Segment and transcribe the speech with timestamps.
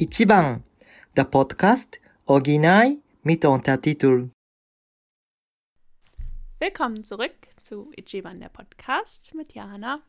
[0.00, 0.64] Ichiban,
[1.14, 4.30] der Podcast Original mit Untertitel.
[6.58, 10.00] Willkommen zurück zu Ichiban, der Podcast mit Jana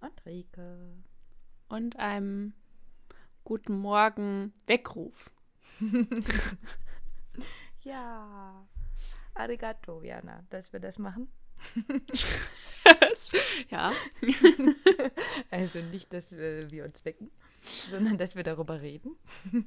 [0.00, 0.96] Und Rike.
[1.68, 2.54] und einem
[3.44, 5.30] Guten Morgen Weckruf.
[7.82, 8.66] Ja.
[9.34, 11.28] Arigato, Jana, dass wir das machen.
[13.70, 13.92] ja,
[15.50, 17.30] Also nicht, dass wir, wir uns wecken,
[17.66, 19.16] sondern dass wir darüber reden.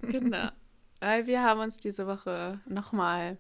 [0.02, 0.50] genau.
[1.00, 3.38] Weil wir haben uns diese Woche nochmal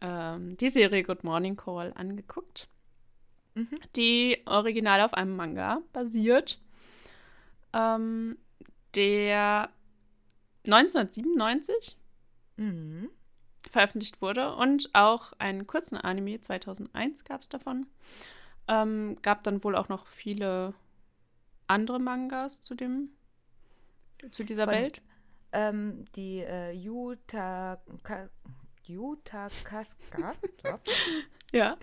[0.00, 2.68] ähm, die Serie Good Morning Call angeguckt,
[3.54, 3.68] Mhm.
[3.96, 6.58] die original auf einem Manga basiert,
[7.74, 8.38] ähm,
[8.94, 9.68] der
[10.66, 11.96] 1997
[12.56, 13.10] Mhm.
[13.70, 17.86] veröffentlicht wurde und auch einen kurzen Anime 2001 gab es davon.
[18.68, 20.74] Ähm, gab dann wohl auch noch viele
[21.66, 23.10] andere Mangas zu dem
[24.30, 25.02] zu dieser Von- Welt.
[25.54, 28.30] Ähm, die äh, Yuta, Ka,
[28.86, 30.78] Yuta Kaska, so,
[31.52, 31.76] Ja,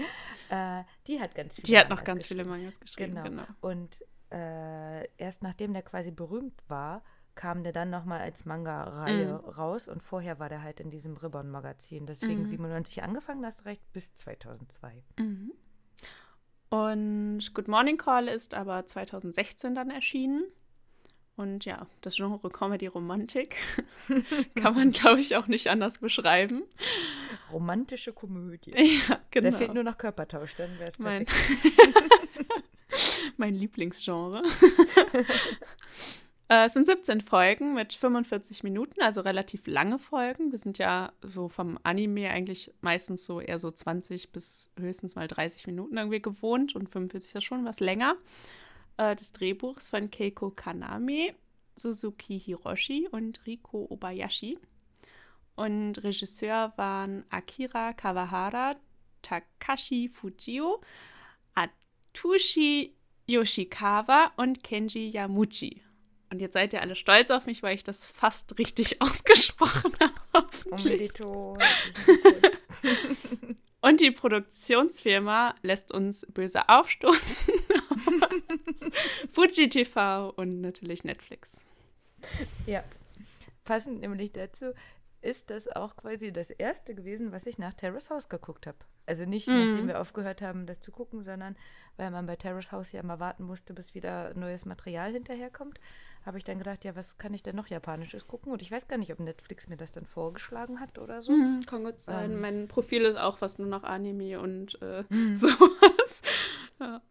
[0.49, 2.45] äh, die hat ganz viele die hat noch Mangas ganz viele.
[2.45, 3.13] Mangas geschrieben.
[3.15, 3.23] Genau.
[3.29, 3.43] Genau.
[3.61, 7.03] Und äh, erst nachdem der quasi berühmt war,
[7.35, 12.05] kam der dann nochmal als Manga-Reihe raus und vorher war der halt in diesem Ribbon-Magazin.
[12.07, 12.45] Deswegen Mhm.
[12.47, 15.03] 97 angefangen, hast recht, bis 2002.
[15.19, 15.53] Mhm.
[16.69, 20.43] Und Good Morning Call ist aber 2016 dann erschienen.
[21.39, 23.55] Und ja, das Genre Comedy-Romantik
[24.55, 26.63] kann man, glaube ich, auch nicht anders beschreiben.
[27.53, 28.73] Romantische Komödie.
[29.07, 29.51] Ja, genau.
[29.51, 31.85] Da fehlt nur noch Körpertausch, dann wäre es mein, perfekt.
[33.37, 34.43] mein Lieblingsgenre.
[36.49, 40.51] äh, es sind 17 Folgen mit 45 Minuten, also relativ lange Folgen.
[40.51, 45.29] Wir sind ja so vom Anime eigentlich meistens so eher so 20 bis höchstens mal
[45.29, 48.17] 30 Minuten irgendwie gewohnt und 45 ist schon was länger.
[48.99, 51.33] Äh, das Drehbuch ist von Keiko Kaname,
[51.75, 54.59] Suzuki Hiroshi und Riko Obayashi.
[55.55, 58.75] Und Regisseur waren Akira Kawahara,
[59.21, 60.81] Takashi Fujio,
[61.55, 62.93] Atushi
[63.25, 65.81] Yoshikawa und Kenji Yamuchi.
[66.29, 70.13] Und jetzt seid ihr alle stolz auf mich, weil ich das fast richtig ausgesprochen habe.
[70.33, 71.13] Hoffentlich.
[71.13, 71.63] Glückwunsch.
[73.81, 77.53] Und die Produktionsfirma lässt uns böse aufstoßen.
[79.29, 81.63] Fuji TV und natürlich Netflix.
[82.65, 82.83] ja.
[83.63, 84.73] Passend nämlich dazu
[85.21, 88.77] ist das auch quasi das erste gewesen, was ich nach Terrace House geguckt habe.
[89.05, 89.65] Also nicht, Mhm.
[89.65, 91.55] nachdem wir aufgehört haben, das zu gucken, sondern
[91.97, 95.79] weil man bei Terrace House ja immer warten musste, bis wieder neues Material hinterherkommt,
[96.29, 98.51] habe ich dann gedacht, ja, was kann ich denn noch Japanisches gucken?
[98.53, 101.31] Und ich weiß gar nicht, ob Netflix mir das dann vorgeschlagen hat oder so.
[101.31, 102.31] Mhm, kann gut sein.
[102.33, 102.39] Ähm.
[102.39, 105.03] mein Profil ist auch fast nur noch Anime und äh,
[105.33, 106.21] sowas.
[106.79, 107.01] Ja.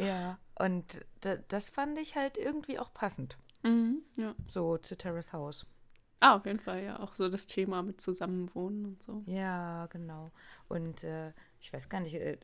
[0.00, 4.34] Ja, und da, das fand ich halt irgendwie auch passend, Mhm, ja.
[4.48, 5.66] so zu Terrace House.
[6.20, 7.00] Ah, auf jeden Fall, ja.
[7.00, 9.22] Auch so das Thema mit Zusammenwohnen und so.
[9.26, 10.30] Ja, genau.
[10.68, 12.36] Und äh, ich weiß gar nicht, äh,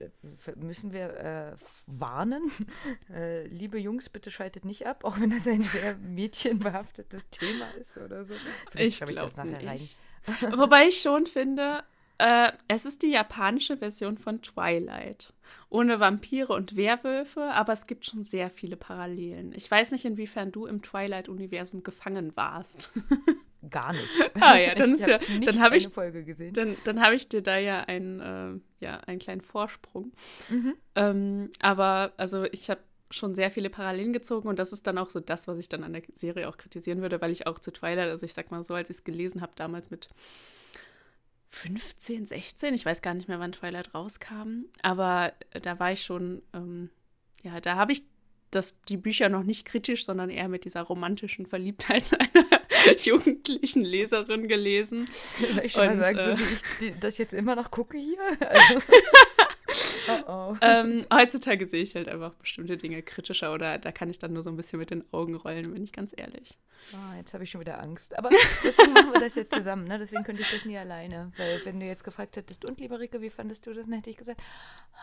[0.56, 1.56] müssen wir äh,
[1.86, 2.50] warnen?
[3.10, 7.96] äh, liebe Jungs, bitte schaltet nicht ab, auch wenn das ein sehr mädchenbehaftetes Thema ist
[7.96, 8.34] oder so.
[8.74, 9.66] Ich schreibe glaub nicht.
[9.66, 10.58] rein.
[10.58, 11.84] Wobei ich schon finde,
[12.18, 15.32] äh, es ist die japanische Version von Twilight.
[15.68, 19.52] Ohne Vampire und Werwölfe, aber es gibt schon sehr viele Parallelen.
[19.54, 22.90] Ich weiß nicht, inwiefern du im Twilight-Universum gefangen warst.
[23.70, 24.08] Gar nicht.
[24.40, 26.52] Ah ja, dann ich ist ja- dann hab ich- Folge gesehen.
[26.52, 30.12] Dann, dann habe ich dir da ja einen, äh, ja einen kleinen Vorsprung.
[30.48, 30.74] Mhm.
[30.94, 35.10] Ähm, aber also ich habe schon sehr viele Parallelen gezogen und das ist dann auch
[35.10, 37.70] so das, was ich dann an der Serie auch kritisieren würde, weil ich auch zu
[37.70, 40.08] Twilight, also ich sag mal so, als ich es gelesen habe, damals mit
[41.50, 46.42] 15, 16, ich weiß gar nicht mehr, wann Twilight rauskam, aber da war ich schon,
[46.52, 46.90] ähm,
[47.42, 48.02] ja, da habe ich
[48.50, 52.55] das, die Bücher noch nicht kritisch, sondern eher mit dieser romantischen Verliebtheit einer
[52.98, 55.08] jugendlichen Leserin gelesen.
[55.12, 57.70] Soll ich schon mal Und, sagen, so äh, wie ich die, das jetzt immer noch
[57.70, 58.18] gucke hier?
[58.48, 58.80] Also,
[60.08, 60.56] oh oh.
[60.60, 64.42] ähm, heutzutage sehe ich halt einfach bestimmte Dinge kritischer oder da kann ich dann nur
[64.42, 66.58] so ein bisschen mit den Augen rollen, bin ich ganz ehrlich.
[66.92, 68.16] Ah, jetzt habe ich schon wieder Angst.
[68.16, 68.30] Aber
[68.64, 69.88] deswegen machen wir das jetzt zusammen.
[69.88, 69.98] Ne?
[69.98, 71.32] Deswegen könnte ich das nie alleine.
[71.36, 73.86] Weil wenn du jetzt gefragt hättest, und lieber Rike, wie fandest du das?
[73.86, 74.40] Dann hätte ich gesagt,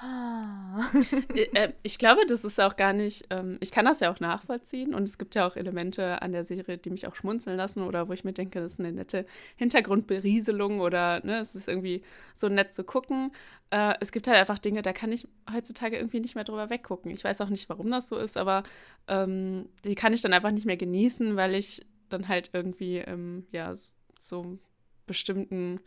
[0.02, 0.90] ah.
[1.34, 4.20] Äh, äh, ich glaube, das ist auch gar nicht, ähm, ich kann das ja auch
[4.20, 7.84] nachvollziehen und es gibt ja auch Elemente an der Serie, die mich auch schmunzeln lassen
[7.84, 12.04] oder wo ich mir denke, das ist eine nette Hintergrundberieselung oder ne, es ist irgendwie
[12.34, 13.32] so nett zu gucken.
[13.74, 17.10] Äh, es gibt halt einfach Dinge, da kann ich heutzutage irgendwie nicht mehr drüber weggucken.
[17.10, 18.62] Ich weiß auch nicht, warum das so ist, aber
[19.08, 23.48] ähm, die kann ich dann einfach nicht mehr genießen, weil ich dann halt irgendwie, ähm,
[23.52, 23.74] ja,
[24.20, 24.60] so
[25.08, 25.80] bestimmten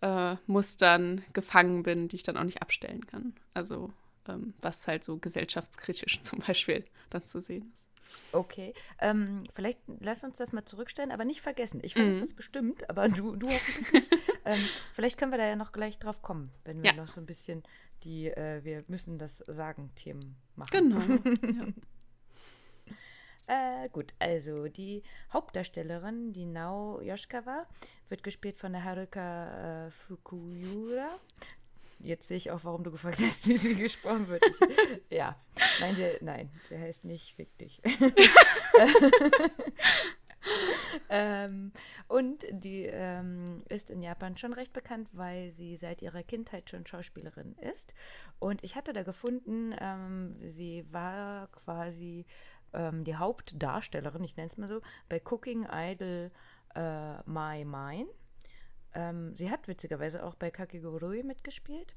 [0.00, 3.34] äh, Mustern gefangen bin, die ich dann auch nicht abstellen kann.
[3.52, 3.92] Also
[4.26, 7.86] ähm, was halt so gesellschaftskritisch zum Beispiel dann zu sehen ist.
[8.32, 8.72] Okay.
[9.00, 11.80] Ähm, vielleicht lass uns das mal zurückstellen, aber nicht vergessen.
[11.82, 12.22] Ich vergesse Mhm.
[12.22, 14.10] das bestimmt, aber du, du hoffentlich nicht.
[14.44, 14.58] Ähm,
[14.92, 16.96] vielleicht können wir da ja noch gleich drauf kommen, wenn wir Ja.
[16.96, 17.62] noch so ein bisschen
[18.02, 20.70] die äh, Wir müssen das sagen Themen machen.
[20.72, 21.00] Genau.
[23.46, 23.84] ja.
[23.84, 25.02] Äh, gut, also die
[25.32, 27.66] Hauptdarstellerin, die Nao Yoshikawa,
[28.08, 31.08] wird gespielt von der Haruka äh, Fukuyura.
[32.00, 34.42] Jetzt sehe ich auch, warum du gefragt hast, wie sie gesprochen wird.
[34.46, 34.56] Ich,
[35.16, 35.36] ja,
[35.80, 37.80] nein sie, nein, sie heißt nicht Fick dich.
[41.08, 41.72] ähm,
[42.08, 46.86] und die ähm, ist in Japan schon recht bekannt, weil sie seit ihrer Kindheit schon
[46.86, 47.94] Schauspielerin ist.
[48.38, 52.26] Und ich hatte da gefunden, ähm, sie war quasi
[52.72, 56.30] ähm, die Hauptdarstellerin, ich nenne es mal so, bei Cooking Idol
[56.74, 58.08] äh, My Mine.
[58.94, 61.94] Ähm, sie hat witzigerweise auch bei Kakegurui mitgespielt.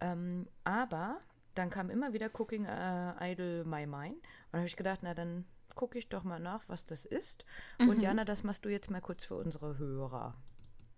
[0.00, 1.18] Ähm, aber
[1.54, 4.14] dann kam immer wieder Cooking äh, Idol My Mine.
[4.14, 5.44] Und da habe ich gedacht, na dann
[5.78, 7.44] gucke ich doch mal nach, was das ist.
[7.78, 10.34] Und Jana, das machst du jetzt mal kurz für unsere Hörer.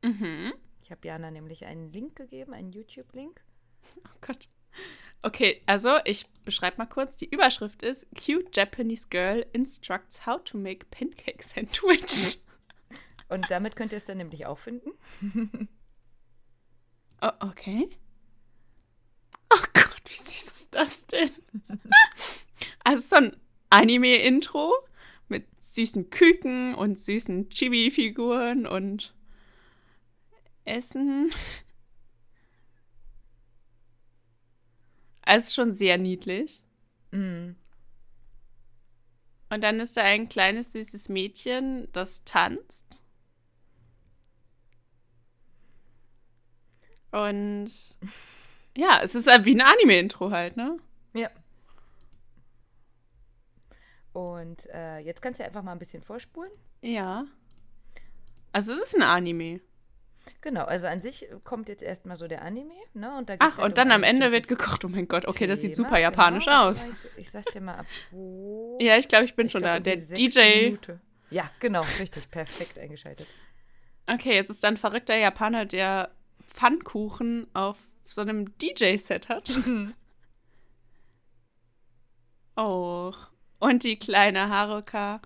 [0.03, 0.55] Mhm.
[0.83, 3.45] Ich habe Jana nämlich einen Link gegeben, einen YouTube-Link.
[3.99, 4.49] Oh Gott.
[5.21, 7.17] Okay, also ich beschreibe mal kurz.
[7.17, 12.41] Die Überschrift ist Cute Japanese Girl instructs how to make pancake sandwich.
[13.29, 14.93] Und damit könnt ihr es dann nämlich auch finden.
[17.23, 17.91] Oh, okay.
[19.53, 21.31] Oh Gott, wie süß ist das denn?
[22.83, 23.37] Also so ein
[23.71, 24.73] Anime-Intro
[25.29, 29.15] mit süßen Küken und süßen Chibi-Figuren und
[30.65, 31.31] Essen.
[35.23, 36.65] Also schon sehr niedlich.
[37.13, 37.51] Mm.
[39.51, 43.03] Und dann ist da ein kleines süßes Mädchen, das tanzt.
[47.11, 47.71] Und
[48.77, 50.79] ja, es ist halt wie ein Anime-Intro halt, ne?
[51.15, 51.31] Ja.
[54.13, 56.51] Und äh, jetzt kannst du einfach mal ein bisschen vorspulen.
[56.83, 57.27] Ja.
[58.53, 59.61] Also es ist ein Anime.
[60.43, 63.17] Genau, also an sich kommt jetzt erstmal so der Anime, ne?
[63.17, 64.85] Und da Ach, halt und um dann am Ende wird gekocht.
[64.85, 66.69] Oh mein Gott, okay, das sieht Thema, super japanisch genau.
[66.69, 66.89] aus.
[66.89, 68.79] Ich, ich sag dir mal ab, wo.
[68.81, 69.81] Ja, ich glaube, ich bin Ich schon glaub, da.
[69.81, 70.65] Der DJ.
[70.65, 71.01] Minute.
[71.31, 73.27] Ja, genau, richtig, perfekt eingeschaltet.
[74.07, 76.11] Okay, jetzt ist da ein verrückter Japaner, der
[76.47, 79.53] Pfannkuchen auf so einem DJ-Set hat.
[82.57, 83.15] Oh.
[83.61, 85.21] Und die kleine Haruka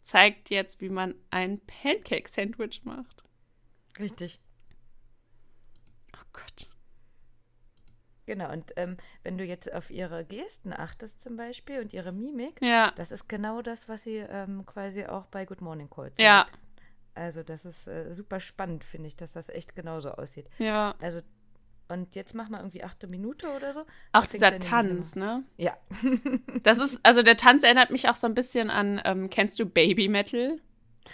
[0.00, 3.24] zeigt jetzt, wie man ein Pancake-Sandwich macht.
[3.98, 4.40] Richtig.
[6.16, 6.68] Oh Gott.
[8.26, 12.60] Genau, und ähm, wenn du jetzt auf ihre Gesten achtest zum Beispiel und ihre Mimik,
[12.60, 16.20] Ja, das ist genau das, was sie ähm, quasi auch bei Good Morning Call zeigt.
[16.20, 16.46] Ja.
[17.14, 20.48] Also das ist äh, super spannend, finde ich, dass das echt genauso aussieht.
[20.58, 20.94] ja.
[21.00, 21.22] Also,
[21.88, 23.84] und jetzt mach mal irgendwie achte Minute oder so.
[24.12, 25.44] Auch dieser Tanz, ne?
[25.56, 25.76] Ja.
[26.62, 29.66] Das ist, also der Tanz erinnert mich auch so ein bisschen an, ähm, kennst du
[29.66, 30.60] Baby Metal?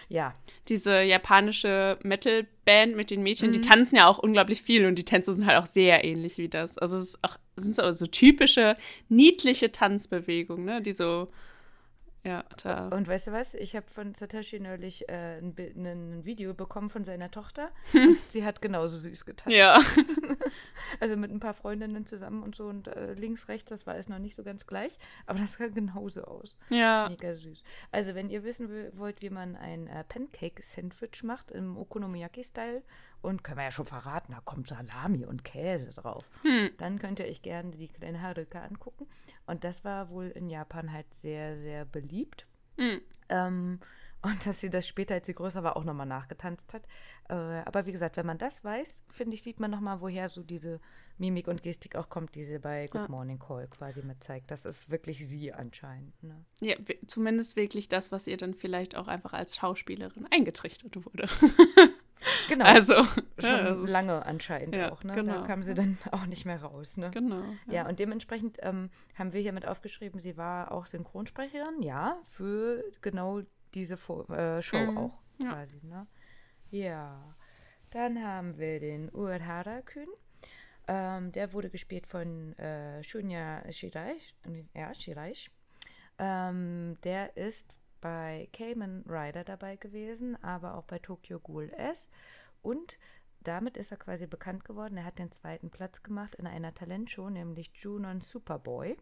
[0.09, 0.33] Ja,
[0.69, 3.63] Diese japanische Metal-Band mit den Mädchen, die Mhm.
[3.63, 6.79] tanzen ja auch unglaublich viel und die Tänze sind halt auch sehr ähnlich wie das.
[6.79, 8.77] Also es ist auch, es sind so, so typische,
[9.11, 10.81] niedliche Tanzbewegungen, ne?
[10.81, 11.29] Die so,
[12.25, 12.89] ja, da.
[12.89, 13.55] und weißt du was?
[13.55, 17.71] Ich habe von Satoshi neulich äh, ein, ein Video bekommen von seiner Tochter.
[18.29, 19.57] Sie hat genauso süß getanzt.
[19.57, 19.81] Ja.
[21.01, 24.09] Also mit ein paar Freundinnen zusammen und so und äh, links, rechts, das war es
[24.09, 26.57] noch nicht so ganz gleich, aber das sah genauso aus.
[26.69, 27.09] Ja.
[27.09, 27.63] Mega süß.
[27.91, 32.83] Also wenn ihr wissen wollt, wie man ein äh, Pancake-Sandwich macht im Okonomiyaki-Style
[33.23, 36.71] und können wir ja schon verraten, da kommt Salami und Käse drauf, Hm.
[36.79, 39.07] dann könnt ihr euch gerne die kleine Haruka angucken.
[39.47, 42.47] Und das war wohl in Japan halt sehr, sehr beliebt.
[42.79, 43.01] Hm.
[43.29, 43.81] Ähm,
[44.25, 46.85] und dass sie das später, als sie größer war, auch nochmal nachgetanzt hat.
[47.29, 50.45] Äh, aber wie gesagt, wenn man das weiß, finde ich, sieht man nochmal, woher so
[50.45, 50.81] diese
[51.19, 53.09] Mimik und Gestik auch kommt, die sie bei Good Ja.
[53.09, 54.53] Morning Call quasi mit zeigt.
[54.53, 56.21] Das ist wirklich sie anscheinend.
[56.23, 56.45] Ne?
[56.61, 56.77] Ja,
[57.07, 61.27] zumindest wirklich das, was ihr dann vielleicht auch einfach als Schauspielerin eingetrichtert wurde.
[62.53, 62.67] Genau.
[62.67, 62.95] Also,
[63.41, 65.03] ja, schon lange anscheinend ja, auch.
[65.05, 65.15] Ne?
[65.15, 65.41] genau.
[65.41, 66.99] Da kam sie dann auch nicht mehr raus.
[66.99, 67.11] Ne?
[67.11, 67.43] Genau.
[67.67, 72.85] Ja, und dementsprechend ähm, haben wir hier mit aufgeschrieben, sie war auch Synchronsprecherin, ja, für
[73.01, 73.41] genau
[73.73, 75.51] diese Fo äh, Show Mhm, auch ja.
[75.51, 75.81] quasi.
[75.83, 76.07] Ne?
[76.71, 77.35] Ja,
[77.91, 80.09] dann haben wir den Urhara Kühn.
[80.89, 84.17] Ähm, der wurde gespielt von äh, Shunya Shirai.
[84.75, 84.93] Ja.
[86.19, 92.11] Ähm, der ist bei Cayman Rider dabei gewesen, aber auch bei Tokyo Ghoul S.
[92.63, 92.99] Und
[93.41, 94.97] damit ist er quasi bekannt geworden.
[94.97, 98.97] Er hat den zweiten Platz gemacht in einer Talentshow, nämlich Junon Superboy.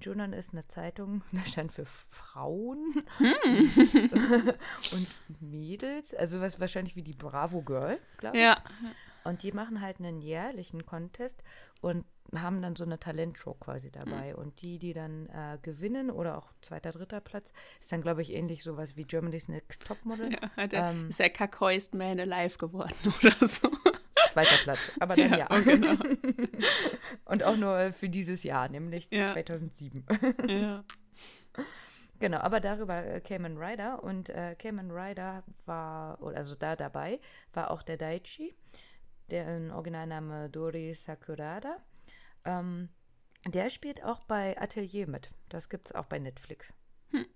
[0.00, 3.02] Junon ist eine Zeitung, da stand für Frauen
[4.92, 8.42] und Mädels, also was wahrscheinlich wie die Bravo Girl, glaube ich.
[8.42, 8.62] Ja.
[9.24, 11.42] Und die machen halt einen jährlichen Contest
[11.80, 12.04] und
[12.34, 14.32] haben dann so eine Talentshow quasi dabei.
[14.32, 14.38] Mhm.
[14.38, 18.34] Und die, die dann äh, gewinnen oder auch zweiter, dritter Platz, ist dann, glaube ich,
[18.34, 20.30] ähnlich sowas wie Germany's Next Topmodel.
[20.32, 21.08] Ja, hat er, Ähm.
[21.08, 22.92] ist er Kackhäust Man Alive geworden
[23.22, 23.70] oder so.
[24.28, 25.38] Zweiter Platz, aber dann ja.
[25.38, 25.94] Ja, oh, genau.
[27.24, 29.32] Und auch nur für dieses Jahr, nämlich Ja.
[29.32, 30.04] 2007.
[30.48, 30.84] ja.
[32.20, 37.20] Genau, aber darüber äh, Cayman Rider und äh, Cayman Rider war, oder also da dabei,
[37.54, 38.54] war auch der Daichi,
[39.30, 41.76] der Originalname Dori Sakurada.
[42.48, 42.88] Ähm,
[43.46, 45.30] der spielt auch bei Atelier mit.
[45.50, 46.72] Das gibt es auch bei Netflix.
[47.10, 47.26] Hm.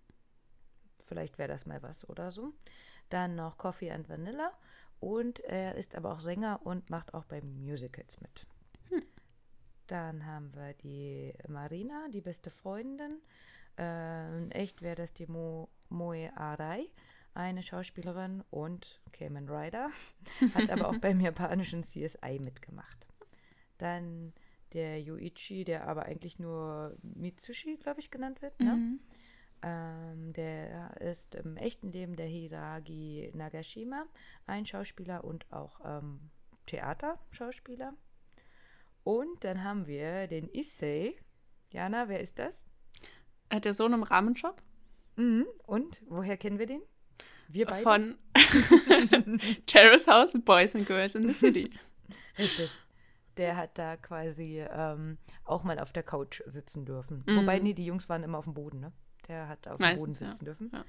[1.04, 2.54] Vielleicht wäre das mal was oder so.
[3.10, 4.52] Dann noch Coffee and Vanilla
[5.00, 8.46] und er ist aber auch Sänger und macht auch bei Musicals mit.
[9.86, 13.20] Dann haben wir die Marina, die beste Freundin.
[13.76, 16.88] Äh, in echt wäre das die Mo Moe Arai,
[17.34, 19.90] eine Schauspielerin und Cayman Rider.
[20.54, 23.06] Hat aber auch beim japanischen CSI mitgemacht.
[23.76, 24.32] Dann
[24.72, 28.58] der Yuichi, der aber eigentlich nur Mitsushi, glaube ich, genannt wird.
[28.60, 28.74] Ne?
[28.74, 29.00] Mhm.
[29.62, 34.06] Ähm, der ist im echten Leben der Hiragi Nagashima,
[34.46, 36.30] ein Schauspieler und auch ähm,
[36.66, 37.94] Theaterschauspieler.
[39.04, 41.14] Und dann haben wir den Issei.
[41.72, 42.66] Jana, wer ist das?
[43.50, 44.62] Hat der Sohn im Rahmenshop?
[45.16, 45.46] Mhm.
[45.64, 46.82] Und woher kennen wir den?
[47.48, 47.82] Wir beide.
[47.82, 48.18] Von
[49.66, 51.70] Terrace House Boys and Girls in the City.
[52.38, 52.70] Richtig.
[53.36, 57.22] Der hat da quasi ähm, auch mal auf der Couch sitzen dürfen.
[57.26, 57.36] Mhm.
[57.36, 58.92] Wobei, nee, die Jungs waren immer auf dem Boden, ne?
[59.28, 60.32] Der hat auf dem Meistens, Boden ja.
[60.32, 60.70] sitzen dürfen.
[60.72, 60.84] Ja.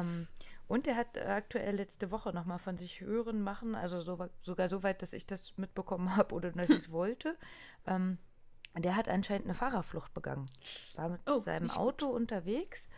[0.00, 0.28] Ähm,
[0.66, 4.82] und der hat aktuell letzte Woche nochmal von sich hören machen, also so, sogar so
[4.82, 7.36] weit, dass ich das mitbekommen habe oder dass ich es wollte.
[7.86, 8.18] Ähm,
[8.76, 10.46] der hat anscheinend eine Fahrerflucht begangen.
[10.96, 12.88] War mit Oh, seinem Auto unterwegs,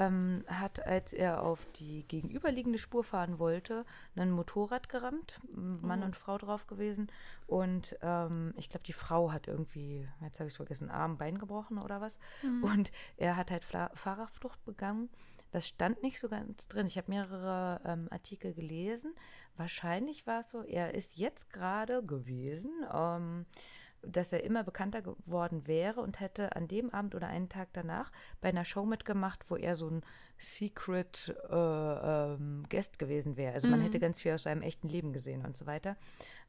[0.00, 3.84] ähm, hat, als er auf die gegenüberliegende Spur fahren wollte,
[4.16, 6.06] ein Motorrad gerammt, Mann Oh.
[6.06, 7.12] und Frau drauf gewesen.
[7.46, 11.38] Und ähm, ich glaube, die Frau hat irgendwie, jetzt habe ich es vergessen, Arm, Bein
[11.38, 12.18] gebrochen oder was.
[12.62, 15.10] Und er hat halt Fla Fahrerflucht begangen.
[15.52, 16.86] Das stand nicht so ganz drin.
[16.86, 19.14] Ich habe mehrere ähm, Artikel gelesen.
[19.56, 23.46] Wahrscheinlich war es so, er ist jetzt gerade gewesen, ähm,
[24.02, 28.10] dass er immer bekannter geworden wäre und hätte an dem Abend oder einen Tag danach
[28.40, 30.02] bei einer Show mitgemacht, wo er so ein
[30.38, 33.54] Secret äh, ähm, Guest gewesen wäre.
[33.54, 33.84] Also man Mhm.
[33.84, 35.96] hätte ganz viel aus seinem echten Leben gesehen und so weiter.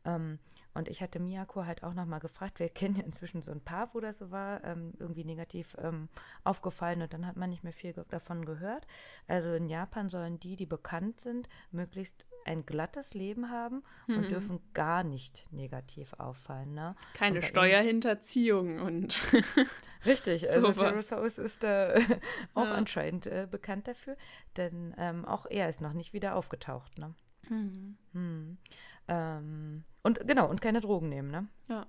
[0.05, 0.39] Ähm,
[0.73, 3.93] und ich hatte Miyako halt auch nochmal gefragt, wir kennen ja inzwischen so ein paar,
[3.93, 6.07] wo das so war, ähm, irgendwie negativ ähm,
[6.43, 8.87] aufgefallen und dann hat man nicht mehr viel ge davon gehört.
[9.27, 14.29] Also in Japan sollen die, die bekannt sind, möglichst ein glattes Leben haben und Mhm.
[14.29, 16.73] dürfen gar nicht negativ auffallen.
[16.73, 16.95] Ne?
[17.13, 19.21] Keine Und Steuerhinterziehung und
[20.05, 20.71] Richtig, also.
[20.71, 21.93] Terrace House ist da
[22.55, 22.73] auch Ja.
[22.73, 24.17] anscheinend äh, bekannt dafür,
[24.57, 26.97] denn ähm, auch er ist noch nicht wieder aufgetaucht.
[26.97, 27.13] Ne?
[27.51, 27.97] Hm.
[28.13, 28.57] Hm.
[29.07, 31.47] Ähm, und genau, und keine Drogen nehmen, ne?
[31.67, 31.85] Ja.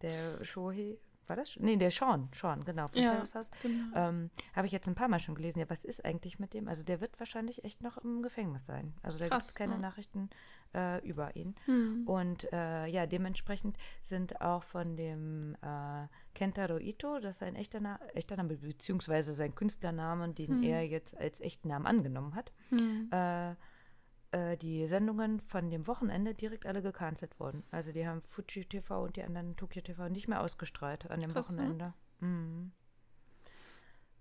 [0.00, 0.96] Der Shohei,
[1.26, 1.56] war das?
[1.60, 3.20] Nee, der Sean, Sean, genau, von Ja.
[3.20, 3.50] House.
[3.62, 3.94] Genau.
[3.94, 5.60] Ähm, Habe ich jetzt ein paar Mal schon gelesen.
[5.60, 6.66] Ja, was ist eigentlich mit dem?
[6.66, 8.94] Also der wird wahrscheinlich echt noch im Gefängnis sein.
[9.02, 9.78] Also da gibt es keine ja.
[9.78, 10.30] Nachrichten
[10.74, 11.54] äh, über ihn.
[11.66, 12.04] Hm.
[12.06, 17.80] Und äh, ja, dementsprechend sind auch von dem äh, Kentaro Ito, das ist sein echter,
[17.80, 20.62] Na echter Name, beziehungsweise sein Künstlername, den Hm.
[20.62, 23.08] er jetzt als echten Namen angenommen hat, Hm.
[24.32, 27.62] Äh, die Sendungen von dem Wochenende direkt alle gecancelt worden.
[27.70, 31.32] Also die haben Fuji TV und die anderen Tokyo TV nicht mehr ausgestrahlt an dem
[31.32, 31.58] Krass, ne?
[31.58, 31.94] Wochenende.
[32.20, 32.72] Mhm.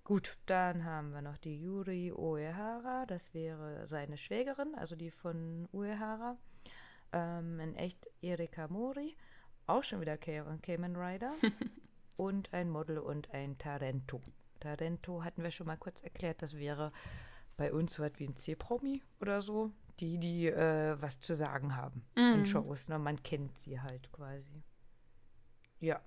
[0.03, 5.67] Gut, dann haben wir noch die Yuri Uehara, das wäre seine Schwägerin, also die von
[5.71, 6.35] Uehara.
[7.11, 9.15] Ähm, in echt Erika Mori,
[9.67, 11.33] auch schon wieder Ca- Cayman Rider.
[12.17, 14.21] und ein Model und ein Tarento.
[14.59, 16.91] Tarento hatten wir schon mal kurz erklärt, das wäre
[17.55, 19.71] bei uns so was wie ein C-Promi oder so.
[19.99, 22.45] Die, die äh, was zu sagen haben in Mhm.
[22.45, 22.87] Shows.
[22.87, 22.99] Ne?
[22.99, 24.63] Man kennt sie halt quasi.
[25.79, 26.01] Ja.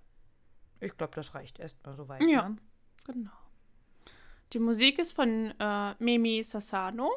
[0.81, 2.23] Ich glaube, das reicht erstmal soweit.
[2.23, 2.49] Ja.
[2.49, 2.57] Ne?
[3.07, 3.31] Genau.
[4.53, 7.11] Die Musik ist von äh, Mimi Sassano,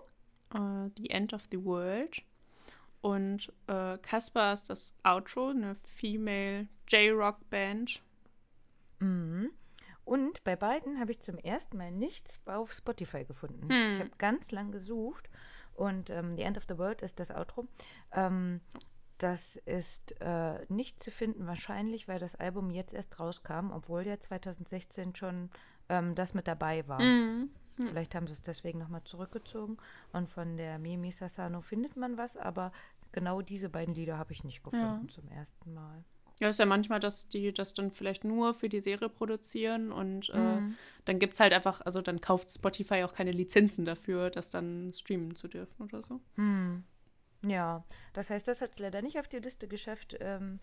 [0.53, 2.23] äh, The End of the World.
[3.01, 3.97] Und äh,
[4.53, 8.01] ist das Outro, eine Female J-Rock-Band.
[8.99, 9.51] Mhm.
[10.05, 13.67] Und bei beiden habe ich zum ersten Mal nichts auf Spotify gefunden.
[13.69, 13.93] Hm.
[13.93, 15.29] Ich habe ganz lang gesucht
[15.75, 17.67] und ähm, The End of the World ist das Outro.
[18.11, 18.61] Ähm,
[19.17, 24.19] das ist äh, nicht zu finden, wahrscheinlich, weil das Album jetzt erst rauskam, obwohl ja
[24.19, 25.49] 2016 schon
[25.87, 27.01] ähm, das mit dabei war.
[27.01, 27.49] Mhm.
[27.77, 29.77] Vielleicht haben sie es deswegen nochmal zurückgezogen.
[30.13, 32.71] Und von der Mimi Sassano findet man was, aber
[33.11, 36.03] genau diese beiden Lieder habe ich nicht gefunden zum ersten Mal.
[36.41, 40.29] Ja, ist ja manchmal, dass die das dann vielleicht nur für die Serie produzieren und
[40.29, 40.77] äh, Mhm.
[41.05, 44.91] dann gibt es halt einfach, also dann kauft Spotify auch keine Lizenzen dafür, das dann
[44.91, 46.21] streamen zu dürfen oder so.
[46.35, 46.83] Hm.
[47.43, 50.15] Ja, das heißt, das hat es leider nicht auf die Liste geschafft.
[50.19, 50.59] Ähm,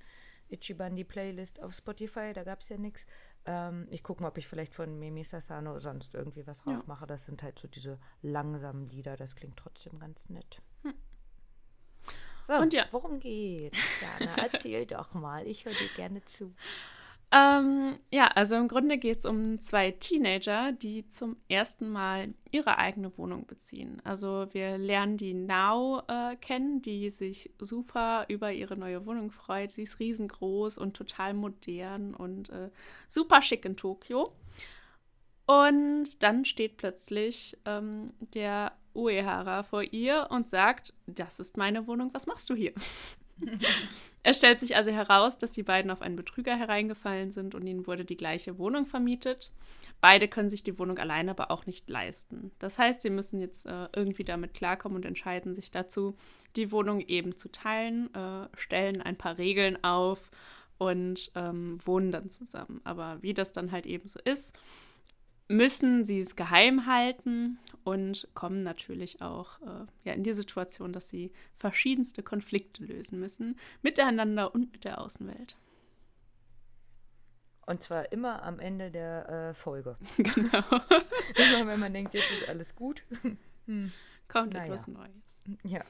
[0.50, 3.07] Ichiban die Playlist auf Spotify, da gab es ja nichts.
[3.47, 6.83] Ähm, ich gucke mal, ob ich vielleicht von Mimi Sasano sonst irgendwie was drauf Ja.
[6.87, 7.07] mache.
[7.07, 10.61] Das sind halt so diese langsamen Lieder, das klingt trotzdem ganz nett.
[12.46, 12.87] So, Und ja.
[12.90, 13.78] worum geht's?
[14.00, 15.46] Jana, erzähl doch mal.
[15.46, 16.52] Ich höre dir gerne zu.
[17.34, 22.76] Ähm, ja, also im Grunde geht es um zwei Teenager, die zum ersten Mal ihre
[22.76, 24.02] eigene Wohnung beziehen.
[24.04, 29.70] Also wir lernen die Nao äh, kennen, die sich super über ihre neue Wohnung freut.
[29.70, 32.70] Sie ist riesengroß und total modern und äh,
[33.08, 34.34] super schick in Tokio.
[35.46, 42.11] Und dann steht plötzlich ähm, der Uehara vor ihr und sagt, das ist meine Wohnung,
[42.12, 42.72] was machst du hier?
[44.25, 47.88] Es stellt sich also heraus, dass die beiden auf einen Betrüger hereingefallen sind und ihnen
[47.88, 49.52] wurde die gleiche Wohnung vermietet.
[50.00, 52.52] Beide können sich die Wohnung allein aber auch nicht leisten.
[52.61, 56.14] Das heißt, sie müssen jetzt äh, irgendwie damit klarkommen und entscheiden sich dazu,
[56.54, 60.30] die Wohnung eben zu teilen, äh, stellen ein paar Regeln auf
[60.78, 62.80] und ähm, wohnen dann zusammen.
[62.84, 64.56] Aber wie das dann halt eben so ist,
[65.52, 71.09] müssen sie es geheim halten und kommen natürlich auch äh, ja, in die Situation, dass
[71.09, 75.56] sie verschiedenste Konflikte lösen müssen, miteinander und mit der Außenwelt.
[77.66, 79.97] Und zwar immer am Ende der äh, Folge.
[80.16, 80.64] genau.
[81.37, 83.04] Immer wenn man denkt, jetzt ist alles gut.
[84.28, 84.64] Kommt Naja.
[84.64, 85.38] etwas Neues.
[85.62, 85.80] Ja.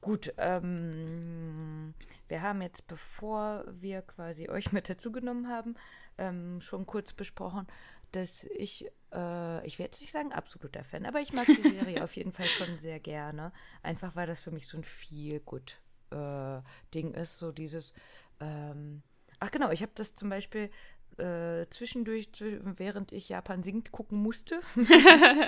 [0.00, 1.94] Gut, ähm,
[2.28, 5.74] wir haben jetzt, bevor wir quasi euch mit dazu genommen haben,
[6.18, 7.66] ähm, schon kurz besprochen,
[8.12, 12.04] dass ich, äh, ich werde jetzt nicht sagen absoluter Fan, aber ich mag die Serie
[12.08, 13.52] auf jeden Fall schon sehr gerne.
[13.82, 17.94] Einfach weil das für mich so ein Feel-Good-Ding ist, so dieses,
[18.40, 19.02] ähm,
[19.40, 20.70] ach genau, ich habe das zum Beispiel
[21.22, 24.60] äh, zwischendurch, zwi- während ich Japan singt, gucken musste,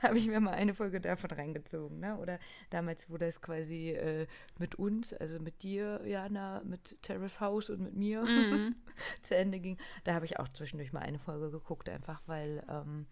[0.00, 2.16] habe ich mir mal eine Folge davon reingezogen, ne?
[2.18, 2.38] Oder
[2.70, 4.26] damals, wo das quasi äh,
[4.58, 8.74] mit uns, also mit dir, Jana, mit Terrace House und mit mir Mhm.
[9.22, 13.06] zu Ende ging, da habe ich auch zwischendurch mal eine Folge geguckt, einfach weil ähm,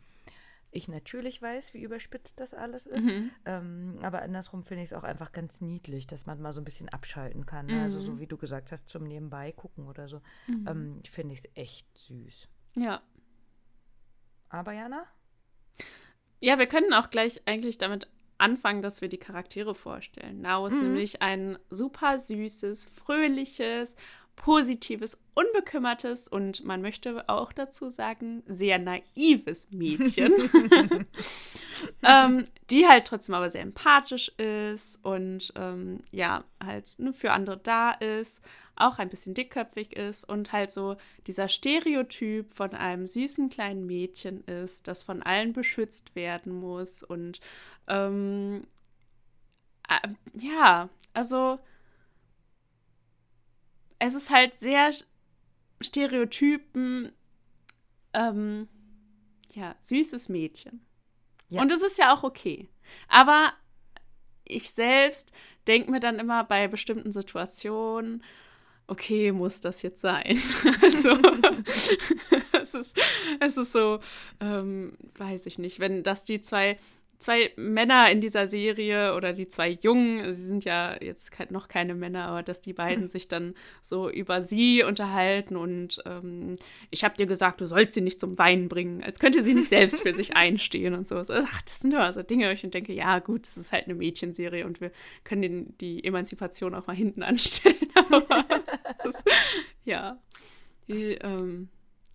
[0.76, 3.06] ich natürlich weiß, wie überspitzt das alles ist.
[3.06, 3.30] Mhm.
[3.44, 6.64] Ähm, aber andersrum finde ich es auch einfach ganz niedlich, dass man mal so ein
[6.64, 7.66] bisschen abschalten kann.
[7.66, 7.80] Ne?
[7.82, 8.02] Also Mhm.
[8.02, 10.20] so wie du gesagt hast, zum Nebenbei gucken oder so.
[10.46, 10.64] Mhm.
[10.68, 12.48] Ähm, finde ich es echt süß.
[12.76, 13.02] Ja.
[14.48, 15.06] Aber Jana?
[16.40, 18.08] Ja, wir können auch gleich eigentlich damit
[18.38, 20.42] anfangen, dass wir die Charaktere vorstellen.
[20.42, 20.84] Nao ist Mhm.
[20.88, 23.96] nämlich ein super süßes, fröhliches,
[24.36, 30.32] positives, unbekümmertes und man möchte auch dazu sagen, sehr naives Mädchen,
[32.02, 37.56] ähm, die halt trotzdem aber sehr empathisch ist und ähm, ja, halt ne, für andere
[37.56, 38.42] da ist,
[38.76, 40.96] auch ein bisschen dickköpfig ist und halt so
[41.26, 47.40] dieser Stereotyp von einem süßen kleinen Mädchen ist, das von allen beschützt werden muss und
[47.88, 48.66] ähm,
[49.88, 51.58] äh, ja, also
[53.98, 54.92] es ist halt sehr
[55.80, 57.12] Stereotypen,
[58.12, 58.68] ähm,
[59.52, 60.84] ja, süßes Mädchen.
[61.48, 61.62] Ja.
[61.62, 62.68] Und es ist ja auch okay.
[63.08, 63.52] Aber
[64.44, 65.32] ich selbst
[65.66, 68.22] denke mir dann immer bei bestimmten Situationen,
[68.86, 70.38] okay, muss das jetzt sein?
[70.82, 71.18] also,
[72.52, 73.00] es ist,
[73.40, 74.00] es ist so,
[74.40, 76.78] ähm, weiß ich nicht, wenn das die zwei,
[77.18, 81.94] zwei Männer in dieser Serie oder die zwei Jungen, sie sind ja jetzt noch keine
[81.94, 86.56] Männer, aber dass die beiden sich dann so über sie unterhalten und ähm,
[86.90, 89.68] ich habe dir gesagt, du sollst sie nicht zum Weinen bringen, als könnte sie nicht
[89.68, 91.30] selbst für sich einstehen und sowas.
[91.30, 93.94] Ach, das sind immer so Dinge, wo ich denke, ja gut, das ist halt eine
[93.94, 94.90] Mädchenserie und wir
[95.24, 97.76] können den, die Emanzipation auch mal hinten anstellen.
[97.94, 98.24] Aber
[98.98, 99.24] es ist,
[99.84, 100.18] ja,
[100.88, 101.68] die, ähm,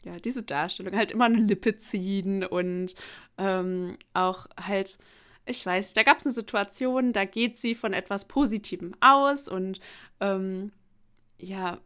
[0.03, 2.95] ja, diese Darstellung, halt immer eine Lippe ziehen und
[3.37, 4.97] ähm, auch halt,
[5.45, 9.79] ich weiß, da gab es eine Situation, da geht sie von etwas Positivem aus und
[10.19, 10.71] ähm,
[11.37, 11.79] ja,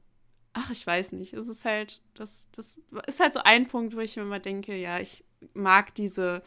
[0.53, 3.99] ach, ich weiß nicht, es ist halt, das, das ist halt so ein Punkt, wo
[3.99, 5.23] ich mir immer denke, ja, ich
[5.53, 6.41] mag diese,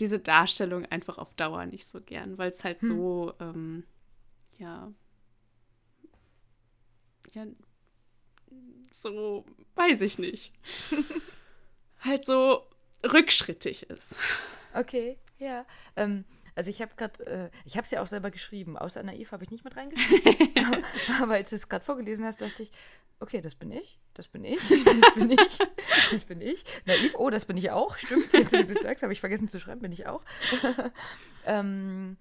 [0.00, 2.88] diese Darstellung einfach auf Dauer nicht so gern, weil es halt Hm.
[2.88, 3.84] so, ähm,
[4.58, 4.92] ja,
[7.32, 7.46] ja,
[8.90, 10.52] so, weiß ich nicht.
[12.00, 12.66] halt so
[13.04, 14.18] rückschrittig ist.
[14.74, 15.64] Okay, ja.
[15.96, 18.76] Ähm, also ich habe gerade, äh, ich habe es ja auch selber geschrieben.
[18.76, 20.66] Außer naiv habe ich nicht mit reingeschrieben.
[20.66, 20.82] aber,
[21.22, 22.72] aber als du es gerade vorgelesen hast, dachte ich,
[23.20, 25.58] okay, das bin ich, das bin ich, das bin ich,
[26.10, 26.64] das bin ich.
[26.84, 27.96] Naiv, oh, das bin ich auch.
[27.96, 30.22] Stimmt, jetzt wie du das sagst, habe ich vergessen zu schreiben, bin ich auch.
[31.46, 32.16] ähm,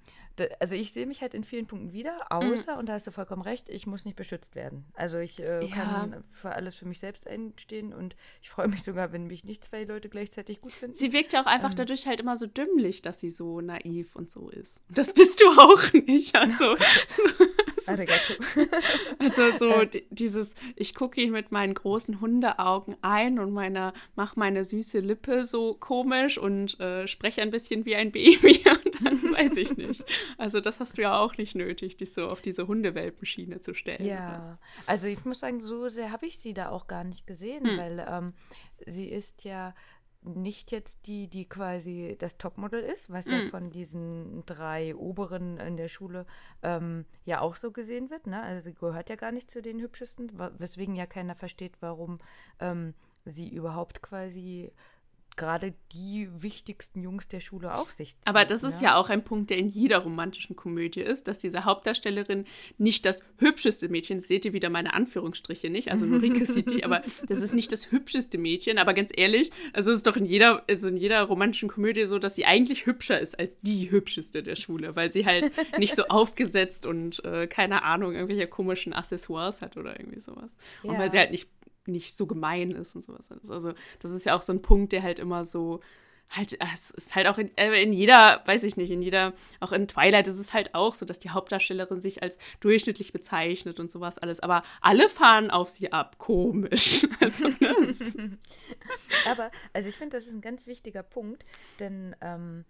[0.60, 3.42] also ich sehe mich halt in vielen Punkten wieder, außer, und da hast du vollkommen
[3.42, 4.86] recht, ich muss nicht beschützt werden.
[4.96, 5.76] Also ich äh, Ja.
[5.76, 9.64] kann für alles für mich selbst einstehen und ich freue mich sogar, wenn mich nicht
[9.64, 10.96] zwei Leute gleichzeitig gut finden.
[10.96, 11.76] Sie wirkt ja auch einfach Ähm.
[11.78, 14.82] dadurch halt immer so dümmlich, dass sie so naiv und so ist.
[14.90, 16.36] Das bist du auch nicht.
[16.36, 16.76] Also,
[17.78, 18.34] es Arigato.
[19.20, 24.64] also so dieses, ich gucke ihn mit meinen großen Hundeaugen ein und meiner, mach meine
[24.64, 28.64] süße Lippe so komisch und äh, spreche ein bisschen wie ein Baby
[29.36, 30.04] weiß ich nicht.
[30.38, 34.06] Also das hast du ja auch nicht nötig, dich so auf diese Hundewelpenschiene zu stellen.
[34.06, 37.66] Ja, also ich muss sagen, so sehr habe ich sie da auch gar nicht gesehen,
[37.66, 37.78] hm.
[37.78, 38.34] weil ähm,
[38.86, 39.74] sie ist ja
[40.24, 43.32] nicht jetzt die, die quasi das Topmodel ist, was mm.
[43.32, 46.26] ja von diesen drei Oberen in der Schule
[46.64, 48.28] ähm, ja auch so gesehen wird.
[48.28, 48.42] Ne?
[48.42, 52.20] Also sie gehört ja gar nicht zu den hübschesten, weswegen ja keiner versteht, warum
[52.60, 52.94] ähm,
[53.26, 54.72] sie überhaupt quasi
[55.38, 58.28] gerade die wichtigsten Jungs der Schule auf sich zieht.
[58.28, 58.88] Aber das ist ne?
[58.88, 62.46] ja auch ein Punkt, der in jeder romantischen Komödie ist, dass diese Hauptdarstellerin
[62.78, 67.02] nicht das hübscheste Mädchen, seht ihr wieder meine Anführungsstriche nicht, also Norike sieht die, aber
[67.28, 70.64] das ist nicht das hübscheste Mädchen, aber ganz ehrlich, also es ist doch in jeder,
[70.68, 74.56] also in jeder romantischen Komödie so, dass sie eigentlich hübscher ist als die hübscheste der
[74.56, 79.78] Schule, weil sie halt nicht so aufgesetzt und äh, keine Ahnung, irgendwelche komischen Accessoires hat
[79.78, 80.58] oder irgendwie sowas.
[80.84, 80.90] Ja.
[80.90, 81.48] Und weil sie halt nicht
[81.88, 83.30] nicht so gemein ist und sowas.
[83.50, 85.82] Also das ist ja auch so ein Punkt, der halt immer so
[86.30, 89.34] halt, äh, es ist halt auch in, äh, in, jeder, weiß ich nicht, in jeder,
[89.60, 93.80] auch in Twilight ist es halt auch so, dass die Hauptdarstellerin sich als durchschnittlich bezeichnet
[93.80, 94.40] und sowas alles.
[94.40, 96.18] Aber alle fahren auf sie ab.
[96.18, 97.06] Komisch.
[97.20, 98.16] Also, das.
[99.30, 101.44] Aber, also ich finde, das ist ein ganz wichtiger Punkt,
[101.80, 102.64] denn ähm,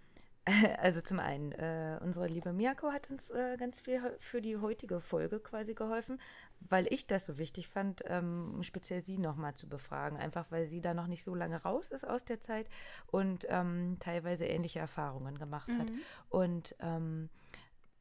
[0.79, 5.01] Also zum einen, äh, unsere liebe Miyako hat uns äh, ganz viel für die heutige
[5.01, 6.19] Folge quasi geholfen,
[6.61, 10.81] weil ich das so wichtig fand, ähm, speziell sie nochmal zu befragen, einfach weil sie
[10.81, 12.67] da noch nicht so lange raus ist aus der Zeit
[13.07, 15.79] und ähm, teilweise ähnliche Erfahrungen gemacht mhm.
[15.79, 15.87] hat.
[16.29, 17.29] Und ähm,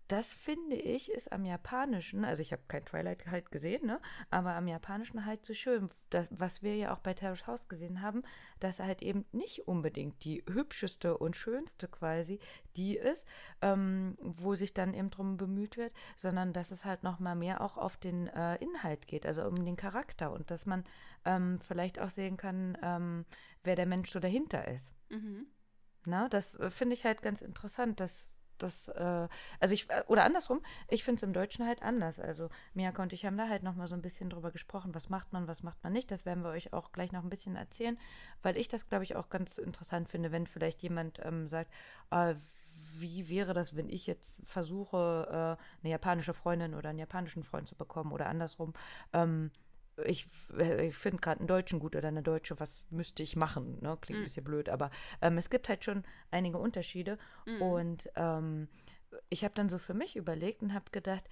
[0.09, 4.01] das finde ich ist am Japanischen, also ich habe kein Twilight halt gesehen, ne?
[4.31, 8.03] aber am Japanischen halt so schön, das, was wir ja auch bei Terrace House gesehen
[8.03, 8.23] haben,
[8.61, 12.39] dass er halt eben nicht unbedingt die hübscheste und schönste quasi
[12.77, 13.27] die ist,
[13.63, 17.77] ähm, wo sich dann eben drum bemüht wird, sondern dass es halt nochmal mehr auch
[17.77, 20.85] auf den äh, Inhalt geht, also um den Charakter und dass man
[21.25, 23.25] ähm, vielleicht auch sehen kann, ähm,
[23.65, 24.93] wer der Mensch so dahinter ist.
[25.09, 25.47] Mhm.
[26.07, 29.29] Na, das äh, finde ich halt ganz interessant, dass das, äh,
[29.61, 32.21] also ich, äh, oder andersrum, ich finde es im Deutschen halt anders.
[32.21, 35.33] Also Miyako und ich haben da halt nochmal so ein bisschen drüber gesprochen, was macht
[35.33, 36.11] man, was macht man nicht.
[36.11, 37.99] Das werden wir euch auch gleich noch ein bisschen erzählen,
[38.43, 41.73] weil ich das, glaube ich, auch ganz interessant finde, wenn vielleicht jemand ähm, sagt,
[42.11, 42.35] äh,
[42.99, 47.69] wie wäre das, wenn ich jetzt versuche, äh, eine japanische Freundin oder einen japanischen Freund
[47.69, 48.73] zu bekommen oder andersrum.
[49.13, 49.51] Ähm,
[50.05, 50.29] ich,
[50.59, 53.79] äh, ich finde gerade einen Deutschen gut oder eine Deutsche, was müsste ich machen?
[53.81, 53.97] Ne?
[54.01, 54.23] Klingt mm.
[54.23, 54.91] ein bisschen blöd, aber
[55.23, 57.19] ähm, es gibt halt schon einige Unterschiede.
[57.47, 57.63] Mm.
[57.63, 58.69] Und ähm,
[59.29, 61.25] ich habe dann so für mich überlegt und habe gedacht,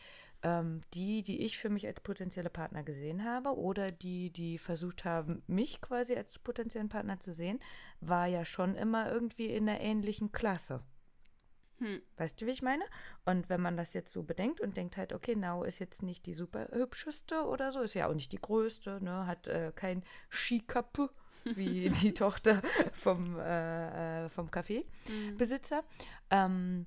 [0.43, 5.05] ähm, die, die ich für mich als potenzielle Partner gesehen habe oder die, die versucht
[5.05, 7.61] haben, mich quasi als potenziellen Partner zu sehen,
[8.01, 10.83] war ja schon immer irgendwie in einer ähnlichen Klasse.
[11.85, 12.01] Hm.
[12.17, 12.83] Weißt du, wie ich meine?
[13.27, 16.25] Und wenn man das jetzt so bedenkt und denkt halt, okay, Nao ist jetzt nicht
[16.25, 20.03] die super hübscheste oder so, ist ja auch nicht die größte, ne, hat äh, kein
[20.31, 21.11] Skikappe
[21.45, 25.83] wie die Tochter vom, äh, äh vom Café-Besitzer.
[25.83, 25.87] Mhm.
[26.31, 26.87] Ähm,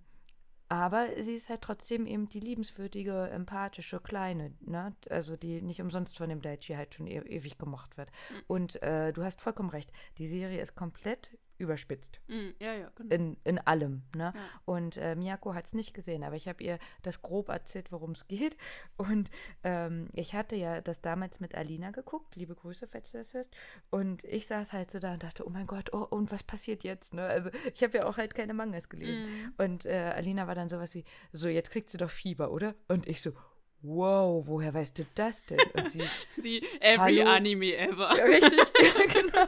[0.70, 4.96] aber sie ist halt trotzdem eben die liebenswürdige, empathische Kleine, ne?
[5.10, 8.10] Also die nicht umsonst von dem Daichi halt schon e ewig gemocht wird.
[8.10, 8.44] Mhm.
[8.48, 9.94] Und äh, du hast vollkommen recht.
[10.18, 12.22] Die Serie ist komplett überspitzt.
[12.28, 13.16] Mm, ja, ja, genau.
[13.16, 14.04] In, in allem.
[14.16, 14.34] Ne?
[14.36, 14.42] Ja.
[14.66, 18.12] Und äh, Miyako hat es nicht gesehen, aber ich habe ihr das grob erzählt, worum
[18.12, 18.58] es geht.
[18.98, 19.30] Und
[19.64, 22.36] ähm, ich hatte ja das damals mit Alina geguckt.
[22.36, 23.56] Liebe Grüße, falls du das hörst.
[23.90, 26.84] Und ich saß halt so da und dachte, oh mein Gott, oh, und was passiert
[26.84, 27.14] jetzt?
[27.14, 27.24] Ne?
[27.24, 29.24] Also ich habe ja auch halt keine Mangas gelesen.
[29.24, 29.62] Mm.
[29.62, 32.76] Und äh, Alina war dann sowas wie, so, jetzt kriegt sie doch Fieber, oder?
[32.88, 33.34] Und ich so,
[33.82, 35.60] wow, woher weißt du das denn?
[35.74, 37.32] Und sie, sie every Hallo?
[37.32, 38.18] Anime ever.
[38.18, 38.60] Ja, richtig,
[39.14, 39.46] genau,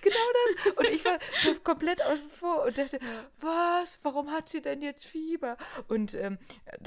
[0.00, 0.72] genau das.
[0.76, 3.26] Und ich war so komplett außen vor und dachte, ja.
[3.40, 5.56] was, warum hat sie denn jetzt Fieber?
[5.88, 6.38] Und ähm,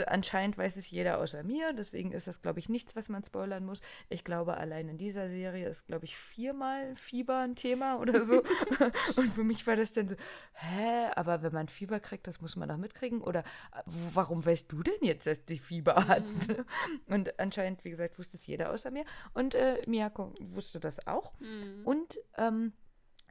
[0.08, 3.66] anscheinend weiß es jeder außer mir, deswegen ist das, glaube ich, nichts, was man spoilern
[3.66, 3.82] muss.
[4.08, 8.42] Ich glaube, allein in dieser Serie ist, glaube ich, viermal Fieber ein Thema oder so.
[9.18, 10.16] und für mich war das dann so,
[10.54, 13.22] hä, aber wenn man Fieber kriegt, das muss man doch mitkriegen?
[13.22, 13.82] Oder äh,
[14.14, 16.24] warum weißt du denn jetzt, dass die Fieber hat?
[16.24, 16.66] Mhm.
[17.08, 19.06] Und anscheinend, wie gesagt, wusste es jeder außer mir.
[19.34, 21.34] Und äh, Miyako wusste das auch.
[21.40, 21.82] Mhm.
[21.86, 22.74] Und ähm,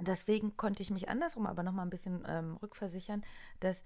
[0.00, 3.24] Deswegen konnte ich mich andersrum aber noch mal ein bisschen ähm, rückversichern,
[3.60, 3.82] dass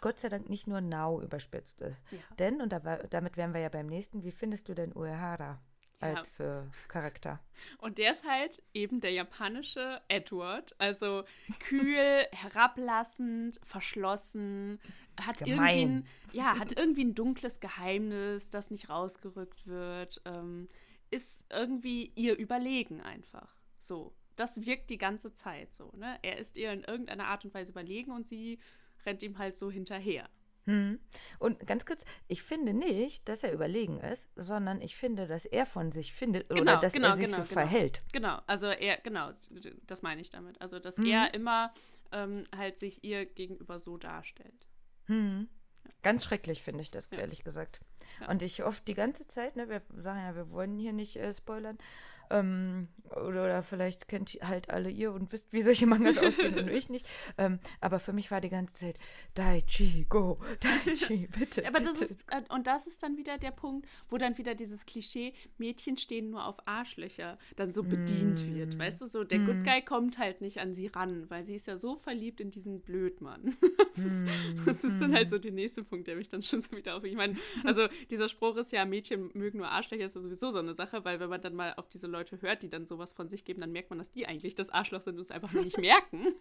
[0.00, 2.02] Gott sei Dank nicht nur Now überspitzt ist.
[2.10, 2.18] Ja.
[2.38, 5.60] Denn, und da, damit wären wir ja beim nächsten, wie findest du denn Uehara?
[6.00, 6.62] Als ja.
[6.62, 7.40] äh, Charakter.
[7.78, 10.74] Und der ist halt eben der japanische Edward.
[10.78, 11.24] Also
[11.60, 14.80] kühl, herablassend, verschlossen,
[15.20, 20.68] hat irgendwie, ein, ja, hat irgendwie ein dunkles Geheimnis, das nicht rausgerückt wird, ähm,
[21.10, 23.48] ist irgendwie ihr überlegen einfach.
[23.78, 24.14] So.
[24.36, 26.18] Das wirkt die ganze Zeit so, ne?
[26.22, 28.58] Er ist ihr in irgendeiner Art und Weise überlegen und sie
[29.04, 30.30] rennt ihm halt so hinterher.
[30.66, 31.00] Hm.
[31.38, 35.66] Und ganz kurz, ich finde nicht, dass er überlegen ist, sondern ich finde, dass er
[35.66, 37.52] von sich findet Genau, oder dass genau, er sich genau, so genau.
[37.54, 38.02] verhält.
[38.12, 39.30] Genau, also er, genau,
[39.86, 40.60] das meine ich damit.
[40.60, 41.06] Also, dass Mhm.
[41.06, 41.72] er immer
[42.12, 44.66] ähm, halt sich ihr gegenüber so darstellt.
[45.06, 45.48] Hm.
[46.02, 47.18] Ganz schrecklich finde ich das, Ja.
[47.18, 47.80] ehrlich gesagt.
[48.20, 48.28] Ja.
[48.30, 51.32] Und ich hoffe die ganze Zeit, ne, wir sagen ja, wir wollen hier nicht äh,
[51.32, 51.78] spoilern.
[52.30, 56.68] Ähm, oder, oder vielleicht kennt halt alle ihr und wisst, wie solche Mangas ausgehen und
[56.68, 57.06] ich nicht.
[57.38, 58.98] Ähm, aber für mich war die ganze Zeit
[59.34, 61.66] Daichi, go, Daichi, bitte.
[61.66, 62.04] Aber das bitte.
[62.14, 65.98] ist, äh, und das ist dann wieder der Punkt, wo dann wieder dieses Klischee, Mädchen
[65.98, 68.54] stehen nur auf Arschlöcher, dann so bedient Mm.
[68.54, 68.78] wird.
[68.78, 71.66] Weißt du, so der Good Guy kommt halt nicht an sie ran, weil sie ist
[71.66, 73.56] ja so verliebt in diesen Blödmann.
[73.90, 74.64] Das ist, Mm.
[74.66, 77.02] das ist dann halt so der nächste Punkt, der mich dann schon so wieder auf.
[77.02, 80.58] Ich meine, also dieser Spruch ist ja, Mädchen mögen nur Arschlöcher, ist ja sowieso so
[80.58, 83.28] eine Sache, weil wenn man dann mal auf diese Leute hört, die dann sowas von
[83.28, 85.64] sich geben, dann merkt man, dass die eigentlich das Arschloch sind und es einfach nur
[85.64, 86.26] nicht merken.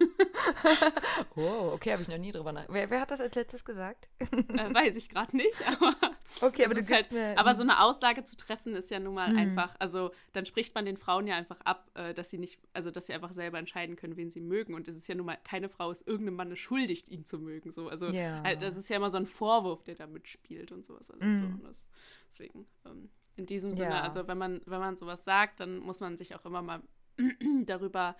[1.35, 2.65] Oh, okay, habe ich noch nie drüber nach.
[2.69, 4.09] Wer, wer hat das als letztes gesagt?
[4.19, 5.93] äh, weiß ich gerade nicht, aber.
[6.41, 7.37] Okay, aber du halt, mir.
[7.37, 9.37] aber so eine Aussage zu treffen ist ja nun mal Mhm.
[9.37, 12.89] einfach, also dann spricht man den Frauen ja einfach ab, äh, dass sie nicht, also
[12.91, 14.73] dass sie einfach selber entscheiden können, wen sie mögen.
[14.73, 17.71] Und es ist ja nun mal, keine Frau ist irgendeinem Mann schuldig, ihn zu mögen.
[17.71, 17.89] So.
[17.89, 18.41] Also Ja.
[18.43, 21.45] halt, das ist ja immer so ein Vorwurf, der da mitspielt und sowas alles so.
[21.45, 21.53] Mhm.
[21.55, 21.87] Und das,
[22.29, 23.09] deswegen, ähm,
[23.39, 24.01] in diesem Sinne, Ja.
[24.01, 26.81] also wenn man, wenn man sowas sagt, dann muss man sich auch immer mal
[27.65, 28.15] darüber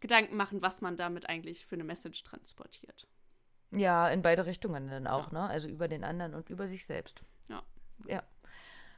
[0.00, 3.06] Gedanken machen, was man damit eigentlich für eine Message transportiert.
[3.70, 5.40] Ja, in beide Richtungen dann auch, ne?
[5.48, 7.22] Also über den anderen und über sich selbst.
[7.48, 7.62] Ja.
[8.06, 8.22] Ja.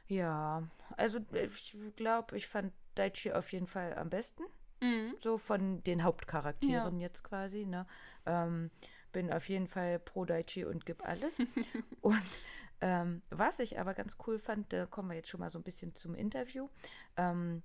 [0.07, 0.63] Ja,
[0.97, 4.43] also ich glaube, ich fand Daichi auf jeden Fall am besten.
[4.81, 5.13] Mhm.
[5.19, 7.85] So von den Hauptcharakteren jetzt quasi, ne?
[8.25, 8.71] Ähm,
[9.11, 11.37] bin auf jeden Fall pro Daichi und gib alles.
[12.01, 12.41] und
[12.81, 15.63] ähm, was ich aber ganz cool fand, da kommen wir jetzt schon mal so ein
[15.63, 16.69] bisschen zum Interview.
[17.17, 17.63] Ähm,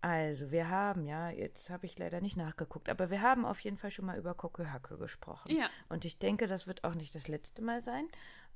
[0.00, 3.78] also, wir haben ja, jetzt habe ich leider nicht nachgeguckt, aber wir haben auf jeden
[3.78, 5.50] Fall schon mal über Kokuhaku gesprochen.
[5.50, 5.68] Ja.
[5.88, 8.08] Und ich denke, das wird auch nicht das letzte Mal sein.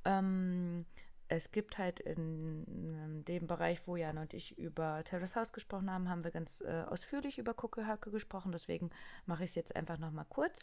[0.05, 0.85] Ähm,
[1.27, 5.91] es gibt halt in ähm, dem Bereich, wo Jan und ich über Terrace House gesprochen
[5.91, 8.51] haben, haben wir ganz äh, ausführlich über Kokuhaku gesprochen.
[8.51, 8.89] Deswegen
[9.25, 10.59] mache ich es jetzt einfach nochmal kurz.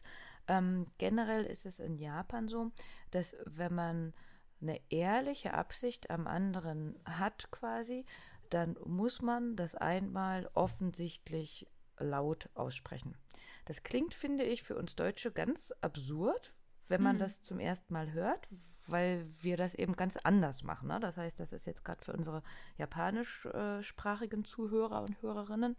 [0.48, 2.72] Ähm, generell ist es in Japan so,
[3.12, 4.12] dass wenn man
[4.60, 8.04] eine ehrliche Absicht am anderen hat quasi,
[8.50, 11.66] dann muss man das einmal offensichtlich
[11.98, 13.16] laut aussprechen.
[13.64, 16.52] Das klingt, finde ich, für uns Deutsche ganz absurd,
[16.88, 17.20] wenn man Mhm.
[17.20, 18.48] das zum ersten Mal hört,
[18.86, 20.88] weil wir das eben ganz anders machen.
[20.88, 21.00] Ne?
[21.00, 22.42] Das heißt, das ist jetzt gerade für unsere
[22.78, 25.76] japanischsprachigen Zuhörer und Hörerinnen.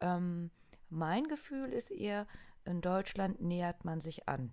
[0.00, 0.50] Ähm,
[0.88, 2.26] mein Gefühl ist eher,
[2.64, 4.52] in Deutschland nähert man sich an.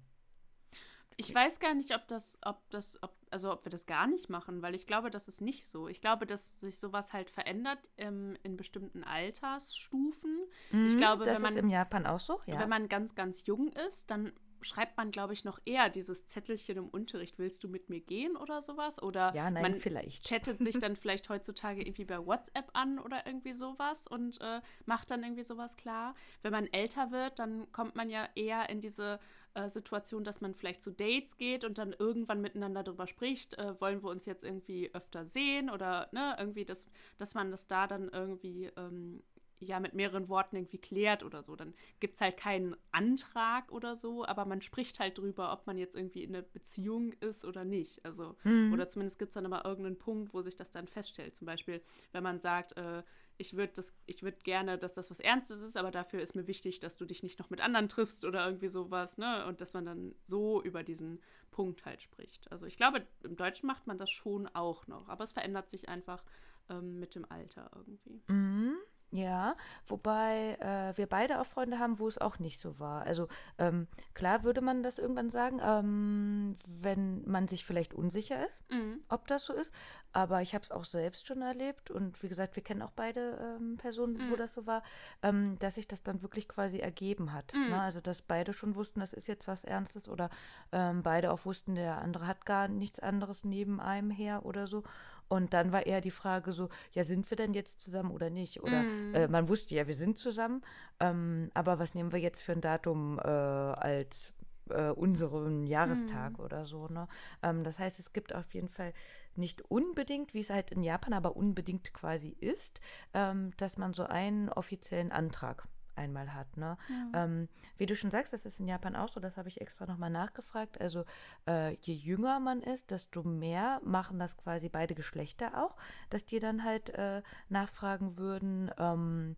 [1.20, 4.30] Ich weiß gar nicht, ob das, ob das, ob, also ob wir das gar nicht
[4.30, 5.88] machen, weil ich glaube, das ist nicht so.
[5.88, 10.38] Ich glaube, dass sich sowas halt verändert ähm, in bestimmten Altersstufen.
[10.70, 12.40] ich Mhm, glaube, das wenn man, ist im Japan auch so.
[12.46, 12.60] Ja.
[12.60, 16.78] wenn man ganz, ganz jung ist, dann schreibt man, glaube ich, noch eher dieses Zettelchen
[16.78, 19.02] im Unterricht, willst du mit mir gehen oder sowas?
[19.02, 20.26] Oder ja, nein, man vielleicht.
[20.28, 25.12] chattet sich dann vielleicht heutzutage irgendwie bei WhatsApp an oder irgendwie sowas und äh, macht
[25.12, 26.16] dann irgendwie sowas klar.
[26.42, 29.20] Wenn man älter wird, dann kommt man ja eher in diese
[29.58, 33.80] äh, Situation, dass man vielleicht zu Dates geht und dann irgendwann miteinander darüber spricht, äh,
[33.82, 37.88] wollen wir uns jetzt irgendwie öfter sehen oder ne, irgendwie, dass, dass man das da
[37.88, 39.24] dann irgendwie ähm,
[39.60, 41.56] ja mit mehreren Worten irgendwie klärt oder so.
[41.56, 45.78] Dann gibt es halt keinen Antrag oder so, aber man spricht halt drüber, ob man
[45.78, 48.04] jetzt irgendwie in einer Beziehung ist oder nicht.
[48.06, 48.74] Also, Mhm.
[48.74, 51.36] oder zumindest gibt es dann immer irgendeinen Punkt, wo sich das dann feststellt.
[51.36, 53.04] Zum Beispiel, wenn man sagt, äh,
[53.40, 56.48] ich würde das, ich würde gerne, dass das was Ernstes ist, aber dafür ist mir
[56.48, 59.46] wichtig, dass du dich nicht noch mit anderen triffst oder irgendwie sowas, ne?
[59.46, 62.52] Und dass man dann so über diesen Punkt halt spricht.
[62.52, 65.88] Also ich glaube, im Deutschen macht man das schon auch noch, aber es verändert sich
[65.88, 66.24] einfach
[66.70, 68.24] ähm, mit dem Alter irgendwie.
[68.28, 68.78] Mhm.
[69.12, 69.56] Ja,
[69.88, 73.04] wobei äh, wir beide auch Freunde haben, wo es auch nicht so war.
[73.04, 78.62] Also ähm, klar würde man das irgendwann sagen, ähm, wenn man sich vielleicht unsicher ist,
[78.70, 79.00] Mhm.
[79.08, 79.74] ob das so ist.
[80.12, 83.58] Aber ich habe es auch selbst schon erlebt und wie gesagt, wir kennen auch beide
[83.62, 84.38] ähm, Personen, wo Mhm.
[84.38, 84.84] das so war,
[85.24, 87.54] ähm, dass sich das dann wirklich quasi ergeben hat.
[87.54, 87.70] Mhm.
[87.70, 87.82] Ne?
[87.82, 90.30] Also dass beide schon wussten, das ist jetzt was Ernstes oder
[90.74, 94.84] ähm, beide auch wussten, der andere hat gar nichts anderes neben einem her oder so.
[95.30, 98.64] Und dann war eher die Frage so, ja, sind wir denn jetzt zusammen oder nicht?
[98.64, 99.14] Oder Mhm.
[99.14, 100.62] äh, man wusste ja, wir sind zusammen,
[101.00, 104.32] ähm, aber was nehmen wir jetzt für ein Datum äh, als
[104.70, 106.46] äh, unseren Jahrestag Mhm.
[106.46, 107.08] oder so, ne?
[107.44, 108.94] Ähm, das heißt, es gibt auf jeden Fall
[109.36, 112.82] nicht unbedingt, wie es halt in Japan aber unbedingt quasi ist,
[113.14, 116.58] ähm, dass man so einen offiziellen Antrag einmal hat.
[116.58, 116.78] Ne?
[116.90, 117.24] Ja.
[117.24, 119.86] Ähm, wie du schon sagst, das ist in Japan auch so, das habe ich extra
[119.86, 120.80] nochmal nachgefragt.
[120.80, 121.06] Also
[121.48, 125.76] äh, je jünger man ist, desto mehr machen das quasi beide Geschlechter auch,
[126.10, 129.36] dass die dann halt äh, nachfragen würden, ähm,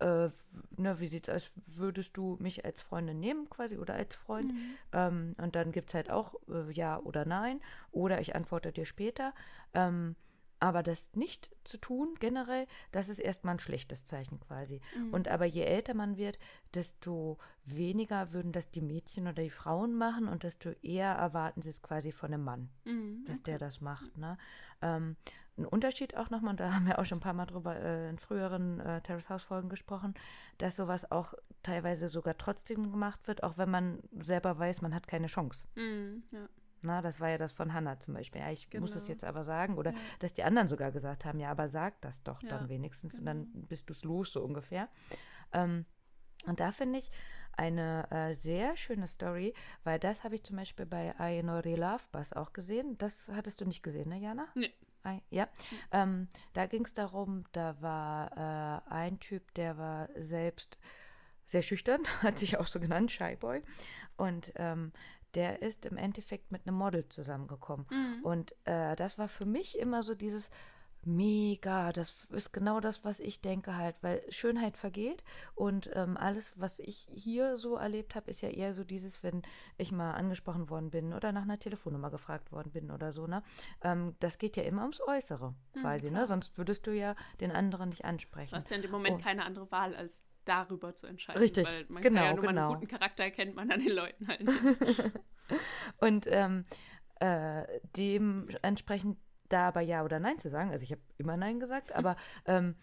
[0.00, 0.30] äh,
[0.76, 4.52] ne, wie sieht's aus, würdest du mich als Freundin nehmen quasi oder als Freund?
[4.52, 4.76] Mhm.
[4.92, 7.60] Ähm, und dann gibt es halt auch äh, Ja oder Nein
[7.92, 9.34] oder ich antworte dir später.
[9.74, 10.16] Ähm,
[10.60, 14.80] aber das nicht zu tun, generell, das ist erstmal ein schlechtes Zeichen quasi.
[14.96, 15.12] Mhm.
[15.12, 16.38] Und aber je älter man wird,
[16.74, 21.70] desto weniger würden das die Mädchen oder die Frauen machen und desto eher erwarten sie
[21.70, 24.16] es quasi von einem Mann, mhm, dass der das macht.
[24.18, 24.36] Ne?
[24.82, 25.16] Ähm,
[25.56, 28.08] ein Unterschied auch nochmal, und da haben wir auch schon ein paar Mal drüber äh,
[28.08, 30.14] in früheren äh, Terrace House Folgen gesprochen,
[30.58, 35.06] dass sowas auch teilweise sogar trotzdem gemacht wird, auch wenn man selber weiß, man hat
[35.06, 35.66] keine Chance.
[35.74, 36.48] Mhm, ja.
[36.82, 38.40] Na, das war ja das von Hannah zum Beispiel.
[38.40, 38.82] Ja, ich genau.
[38.82, 39.76] muss es jetzt aber sagen.
[39.76, 39.98] Oder ja.
[40.18, 43.20] dass die anderen sogar gesagt haben, ja, aber sag das doch ja, dann wenigstens genau.
[43.20, 43.66] und dann genau.
[43.66, 44.88] bist du es los, so ungefähr.
[45.52, 45.84] Ähm,
[46.46, 47.10] und da finde ich
[47.52, 49.52] eine äh, sehr schöne Story,
[49.84, 52.96] weil das habe ich zum Beispiel bei I Know Real Love Bus auch gesehen.
[52.96, 54.46] Das hattest du nicht gesehen, ne, Jana?
[54.54, 54.72] Nee.
[55.30, 55.48] Ja,
[55.92, 60.78] ähm, da ging es darum, da war äh, ein Typ, der war selbst
[61.46, 63.62] sehr schüchtern, hat sich auch so genannt, Shy Boy.
[64.16, 64.92] Und ähm,
[65.34, 67.86] der ist im Endeffekt mit einem Model zusammengekommen.
[67.90, 68.24] Mhm.
[68.24, 70.50] Und äh, das war für mich immer so dieses,
[71.02, 76.60] Mega, das ist genau das, was ich denke halt, weil Schönheit vergeht und ähm, alles,
[76.60, 79.40] was ich hier so erlebt habe, ist ja eher so dieses, wenn
[79.78, 83.42] ich mal angesprochen worden bin oder nach einer Telefonnummer gefragt worden bin oder so, ne?
[83.80, 86.26] Ähm, das geht ja immer ums Äußere hm, quasi, mhm, ne?
[86.26, 88.50] Sonst würdest du ja den anderen nicht ansprechen.
[88.50, 89.24] Du hast ja in dem Moment oh.
[89.24, 91.40] keine andere Wahl, als darüber zu entscheiden.
[91.40, 92.70] Richtig, weil man genau, kann ja nur genau.
[92.70, 95.12] einen guten Charakter erkennt man an den Leuten halt nicht.
[96.00, 96.64] und ähm,
[97.20, 97.64] äh,
[97.96, 102.16] dementsprechend da aber Ja oder Nein zu sagen, also ich habe immer Nein gesagt, aber
[102.46, 102.76] ähm,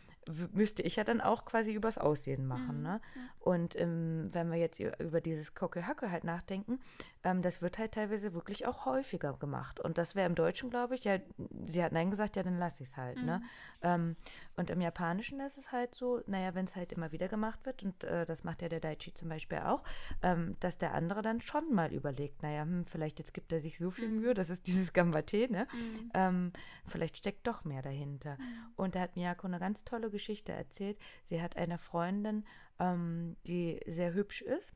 [0.52, 2.78] müsste ich ja dann auch quasi übers Aussehen machen.
[2.78, 2.84] Mhm.
[2.84, 3.02] Ne?
[3.40, 6.80] Und ähm, wenn wir jetzt über dieses Kocke-Hacke halt nachdenken,
[7.28, 9.82] ähm, das wird halt teilweise wirklich auch häufiger gemacht.
[9.82, 11.20] Und das wäre im Deutschen, glaube ich, ja,
[11.66, 13.18] sie hat Nein gesagt, ja, dann lasse ich es halt.
[13.18, 13.22] Ne?
[13.22, 13.28] Mhm.
[13.28, 13.42] Ne?
[13.82, 14.16] Ähm,
[14.56, 17.84] und im Japanischen ist es halt so, naja, wenn es halt immer wieder gemacht wird,
[17.84, 19.84] und äh, das macht ja der Daichi zum Beispiel auch,
[20.24, 23.78] ähm, dass der andere dann schon mal überlegt, naja, hm, vielleicht jetzt gibt er sich
[23.78, 24.22] so viel mhm.
[24.22, 25.68] Mühe, das ist dieses Gambate, ne?
[25.74, 26.12] Mhm.
[26.14, 26.54] Ähm,
[26.86, 28.38] vielleicht steckt doch mehr dahinter.
[28.40, 28.72] Mhm.
[28.78, 30.98] Und da hat Miyako eine ganz tolle Geschichte erzählt.
[31.26, 32.46] Sie hat eine Freundin,
[32.80, 34.74] ähm, die sehr hübsch ist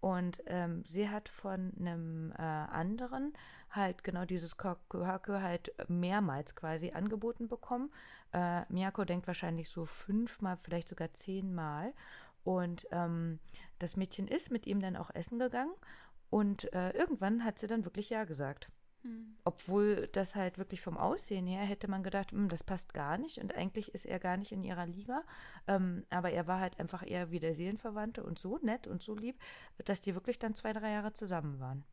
[0.00, 3.34] und ähm, sie hat von einem äh, anderen
[3.70, 7.90] halt genau dieses Kokuhaku halt mehrmals quasi angeboten bekommen.
[8.32, 11.92] Äh, Miyako denkt wahrscheinlich so fünfmal, vielleicht sogar zehnmal.
[12.44, 13.38] Und ähm,
[13.78, 15.74] das Mädchen ist mit ihm dann auch essen gegangen.
[16.30, 18.70] Und äh, irgendwann hat sie dann wirklich Ja gesagt.
[19.02, 19.34] Hm.
[19.44, 23.38] Obwohl das halt wirklich vom Aussehen her hätte man gedacht, hm, das passt gar nicht
[23.38, 25.22] und eigentlich ist er gar nicht in ihrer Liga.
[25.66, 29.14] Ähm, aber er war halt einfach eher wie der Seelenverwandte und so nett und so
[29.14, 29.38] lieb,
[29.84, 31.84] dass die wirklich dann zwei, drei Jahre zusammen waren.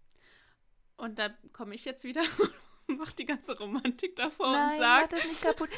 [0.98, 2.22] Und da komme ich jetzt wieder
[2.88, 5.08] und mache die ganze Romantik davor Nein, und sage.
[5.10, 5.70] das nicht kaputt.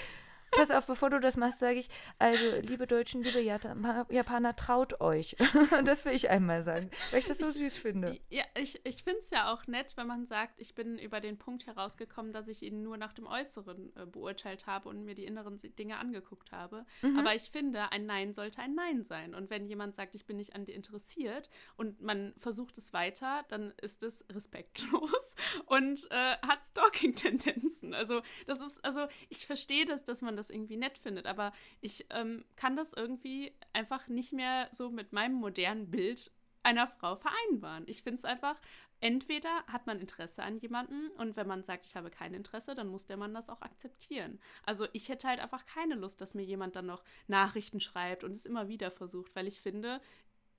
[0.52, 5.36] Pass auf, bevor du das machst, sage ich, also liebe Deutschen, liebe Japaner, traut euch.
[5.86, 8.20] das will ich einmal sagen, weil ich das so ich, süß finde.
[8.30, 11.38] Ja, ich, ich finde es ja auch nett, wenn man sagt, ich bin über den
[11.38, 15.26] Punkt herausgekommen, dass ich ihn nur nach dem Äußeren äh, beurteilt habe und mir die
[15.26, 16.86] inneren Dinge angeguckt habe.
[17.02, 17.20] Mhm.
[17.20, 19.36] Aber ich finde, ein Nein sollte ein Nein sein.
[19.36, 23.44] Und wenn jemand sagt, ich bin nicht an dir interessiert und man versucht es weiter,
[23.50, 25.36] dann ist es respektlos
[25.66, 27.94] und äh, hat Stalking-Tendenzen.
[27.94, 31.26] Also das ist, also ich verstehe das, dass man das irgendwie nett findet.
[31.28, 36.32] Aber ich ähm, kann das irgendwie einfach nicht mehr so mit meinem modernen Bild
[36.64, 37.86] einer Frau vereinbaren.
[37.88, 38.60] Ich finde es einfach,
[39.02, 42.88] entweder hat man Interesse an jemandem und wenn man sagt, ich habe kein Interesse, dann
[42.90, 44.40] muss der Mann das auch akzeptieren.
[44.66, 48.32] Also ich hätte halt einfach keine Lust, dass mir jemand dann noch Nachrichten schreibt und
[48.32, 50.02] es immer wieder versucht, weil ich finde,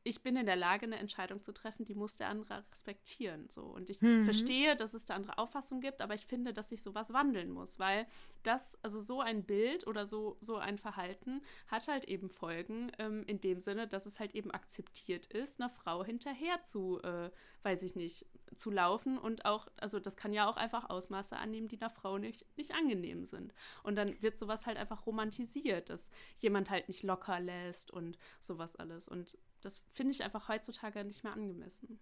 [0.02, 3.48] ich bin in der Lage, eine Entscheidung zu treffen, die muss der andere respektieren.
[3.50, 3.62] So.
[3.62, 4.24] Und ich mhm.
[4.24, 7.78] verstehe, dass es da andere Auffassungen gibt, aber ich finde, dass sich sowas wandeln muss,
[7.78, 8.06] weil
[8.42, 13.24] das, also so ein Bild oder so, so ein Verhalten hat halt eben Folgen, ähm,
[13.26, 17.30] in dem Sinne, dass es halt eben akzeptiert ist, einer Frau hinterher zu, äh,
[17.62, 21.68] weiß ich nicht, zu laufen und auch, also das kann ja auch einfach Ausmaße annehmen,
[21.68, 23.52] die einer Frau nicht, nicht angenehm sind.
[23.82, 28.76] Und dann wird sowas halt einfach romantisiert, dass jemand halt nicht locker lässt und sowas
[28.76, 29.07] alles.
[29.07, 31.98] Und das finde ich einfach heutzutage nicht mehr angemessen.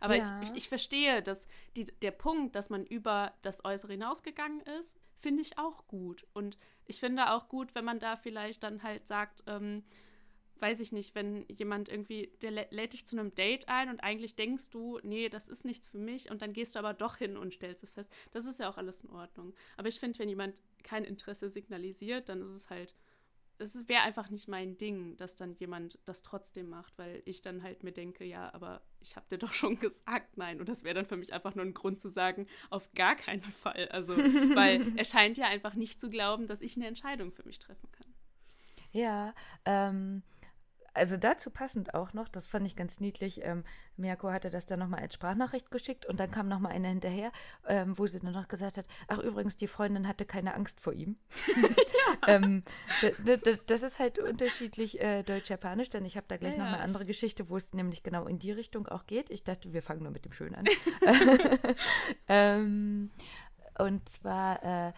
[0.00, 0.40] Aber ja.
[0.40, 1.46] ich, ich, ich, verstehe, dass
[1.76, 6.26] die, der Punkt, dass man über das Äußere hinausgegangen ist, finde ich auch gut.
[6.32, 9.84] Und ich finde auch gut, wenn man da vielleicht dann halt sagt, ähm,
[10.62, 14.36] weiß ich nicht, wenn jemand irgendwie, der lädt dich zu einem Date ein und eigentlich
[14.36, 17.36] denkst du, nee, das ist nichts für mich und dann gehst du aber doch hin
[17.36, 18.12] und stellst es fest.
[18.30, 19.54] Das ist ja auch alles in Ordnung.
[19.76, 22.94] Aber ich finde, wenn jemand kein Interesse signalisiert, dann ist es halt
[23.58, 27.62] es wäre einfach nicht mein Ding, dass dann jemand das trotzdem macht, weil ich dann
[27.62, 30.60] halt mir denke, ja, aber ich habe dir doch schon gesagt, nein.
[30.60, 33.42] Und das wäre dann für mich einfach nur ein Grund zu sagen, auf gar keinen
[33.42, 33.88] Fall.
[33.88, 34.16] Also,
[34.54, 37.90] weil er scheint ja einfach nicht zu glauben, dass ich eine Entscheidung für mich treffen
[37.92, 38.12] kann.
[38.92, 39.34] Ja,
[39.64, 40.22] ähm,
[40.94, 43.64] also dazu passend auch noch, das fand ich ganz niedlich, ähm,
[43.96, 47.32] Miyako hatte das dann nochmal als Sprachnachricht geschickt und dann kam nochmal eine hinterher,
[47.66, 50.92] ähm, wo sie dann noch gesagt hat, ach übrigens, die Freundin hatte keine Angst vor
[50.92, 51.16] ihm.
[52.26, 52.62] ähm,
[53.24, 56.80] das, das, ist halt unterschiedlich äh, deutsch-japanisch, denn ich habe da gleich ja, noch eine
[56.80, 59.30] andere Geschichte, wo es nämlich genau in die Richtung auch geht.
[59.30, 60.66] Ich dachte, wir fangen nur mit dem Schönen an.
[62.28, 63.10] ähm,
[63.78, 64.92] und zwar äh,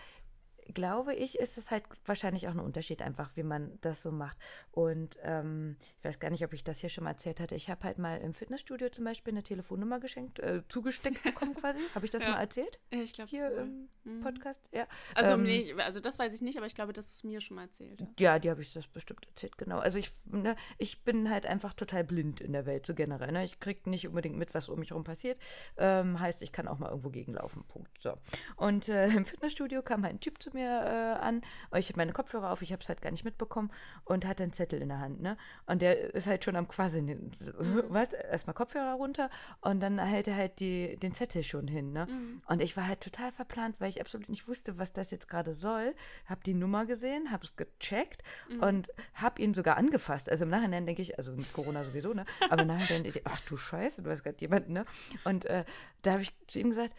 [0.72, 4.38] glaube ich, ist es halt wahrscheinlich auch ein Unterschied, einfach wie man das so macht.
[4.70, 7.54] Und ähm, ich weiß gar nicht, ob ich das hier schon mal erzählt hatte.
[7.54, 11.78] Ich habe halt mal im Fitnessstudio zum Beispiel eine Telefonnummer geschenkt, äh, zugesteckt bekommen quasi.
[11.94, 12.30] Habe ich das ja.
[12.30, 12.78] mal erzählt?
[12.90, 14.20] Ich glaube hier im mhm.
[14.20, 14.62] Podcast.
[14.72, 14.86] Ja.
[15.14, 17.56] Also, ähm, nee, also das weiß ich nicht, aber ich glaube, dass es mir schon
[17.56, 18.20] mal erzählt hast.
[18.20, 19.78] Ja, die habe ich das bestimmt erzählt, genau.
[19.78, 23.32] Also ich, ne, ich bin halt einfach total blind in der Welt, so generell.
[23.32, 23.44] Ne?
[23.44, 25.38] Ich kriege nicht unbedingt mit, was um mich herum passiert.
[25.76, 27.64] Ähm, heißt, ich kann auch mal irgendwo gegenlaufen.
[27.64, 27.90] Punkt.
[28.00, 28.14] So.
[28.56, 31.42] Und äh, im Fitnessstudio kam halt ein Typ zu mir äh, an.
[31.76, 33.70] Ich habe meine Kopfhörer auf, ich habe es halt gar nicht mitbekommen
[34.04, 35.36] und hatte einen Zettel in der Hand, ne?
[35.66, 37.06] Und der ist halt schon am Quasseln.
[37.06, 37.84] Mhm.
[37.88, 38.12] Was?
[38.12, 39.28] Erstmal Kopfhörer runter
[39.60, 42.06] und dann hält er halt die, den Zettel schon hin, ne?
[42.06, 42.42] Mhm.
[42.46, 45.54] Und ich war halt total verplant, weil ich absolut nicht wusste, was das jetzt gerade
[45.54, 45.94] soll.
[46.26, 48.60] Habe die Nummer gesehen, habe es gecheckt mhm.
[48.60, 50.30] und habe ihn sogar angefasst.
[50.30, 52.24] Also im Nachhinein denke ich, also mit Corona sowieso, ne?
[52.50, 54.84] Aber im Nachhinein denke ich, ach du Scheiße, du hast gerade jemanden, ne?
[55.24, 55.64] Und äh,
[56.02, 56.94] da habe ich zu ihm gesagt,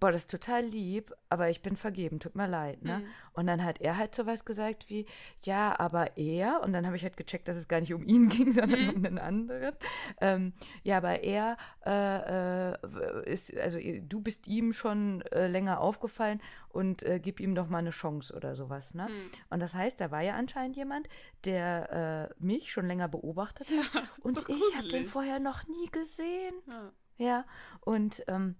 [0.00, 2.98] boah, das ist total lieb, aber ich bin vergeben, tut mir leid, ne?
[2.98, 3.06] Mhm.
[3.32, 5.06] Und dann hat er halt sowas gesagt wie,
[5.42, 8.28] ja, aber er, und dann habe ich halt gecheckt, dass es gar nicht um ihn
[8.28, 8.90] ging, sondern mhm.
[8.90, 9.74] um einen anderen.
[10.20, 16.40] Ähm, ja, aber er äh, äh, ist, also du bist ihm schon äh, länger aufgefallen
[16.68, 19.08] und äh, gib ihm doch mal eine Chance oder sowas, ne?
[19.08, 19.30] Mhm.
[19.50, 21.08] Und das heißt, da war ja anscheinend jemand,
[21.44, 25.88] der äh, mich schon länger beobachtet hat ja, und ich habe den vorher noch nie
[25.90, 26.54] gesehen.
[26.66, 27.44] Ja, ja.
[27.80, 28.56] und ähm,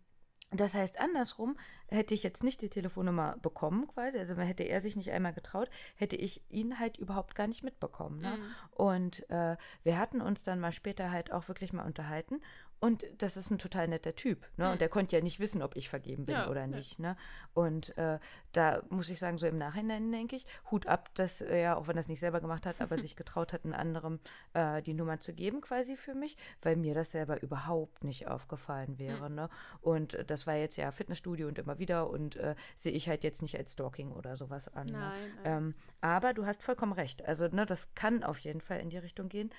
[0.51, 4.97] das heißt, andersrum hätte ich jetzt nicht die Telefonnummer bekommen, quasi, also hätte er sich
[4.97, 8.21] nicht einmal getraut, hätte ich ihn halt überhaupt gar nicht mitbekommen.
[8.21, 8.37] Ne?
[8.37, 8.55] Mhm.
[8.71, 12.41] Und äh, wir hatten uns dann mal später halt auch wirklich mal unterhalten
[12.81, 14.47] und das ist ein total netter Typ.
[14.57, 14.67] Ne?
[14.67, 14.73] Mhm.
[14.73, 16.99] Und der konnte ja nicht wissen, ob ich vergeben bin ja, oder nicht.
[17.01, 17.17] Ne?
[17.53, 18.19] Und äh,
[18.53, 21.97] da muss ich sagen, so im Nachhinein denke ich, Hut ab, dass er, auch wenn
[21.97, 24.21] er es nicht selber gemacht hat, aber sich getraut hat, einen anderen
[24.55, 28.99] äh, die Nummer zu geben, quasi für mich, weil mir das selber überhaupt nicht aufgefallen
[28.99, 29.29] wäre.
[29.29, 29.35] Mhm.
[29.35, 29.49] Ne?
[29.81, 33.43] Und das war jetzt ja Fitnessstudio und immer wieder und äh, sehe ich halt jetzt
[33.43, 34.87] nicht als Stalking oder sowas an.
[34.87, 34.99] Ne?
[34.99, 35.41] Nein, ne?
[35.45, 37.25] ähm, aber du hast vollkommen recht.
[37.25, 39.51] Also, ne, das kann auf jeden Fall in die Richtung gehen.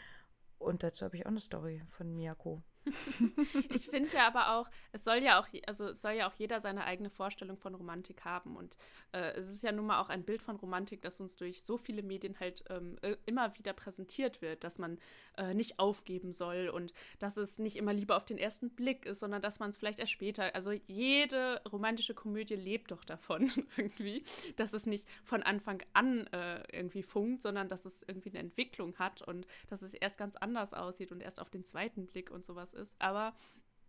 [0.58, 2.62] Und dazu habe ich auch eine Story von Miyako.
[3.74, 6.86] ich finde ja aber auch, es soll ja auch, also soll ja auch jeder seine
[6.86, 8.56] eigene Vorstellung von Romantik haben.
[8.56, 8.78] Und
[9.12, 11.78] äh, es ist ja nun mal auch ein Bild von Romantik, das uns durch so
[11.78, 15.00] viele Medien halt ähm, immer wieder präsentiert wird, dass man
[15.38, 19.20] äh, nicht aufgeben soll und dass es nicht immer Liebe auf den ersten Blick ist,
[19.20, 20.54] sondern dass man es vielleicht erst später.
[20.56, 24.24] Also jede romantische Komödie lebt doch davon irgendwie,
[24.56, 28.96] dass es nicht von Anfang an äh, irgendwie funkt, sondern dass es irgendwie eine Entwicklung
[28.96, 32.46] hat und dass es erst ganz anders aussieht und erst auf den zweiten Blick und
[32.46, 32.79] sowas ist.
[33.00, 33.34] Aber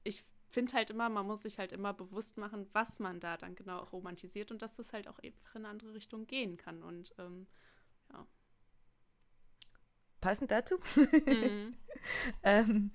[0.04, 3.54] ich finde halt immer, man muss sich halt immer bewusst machen, was man da dann
[3.54, 6.82] genau romantisiert und dass es halt auch einfach in eine andere Richtung gehen kann.
[6.82, 7.46] Und ähm,
[8.12, 8.26] ja.
[10.20, 10.78] Passend dazu
[11.26, 11.76] mhm.
[12.42, 12.90] ähm,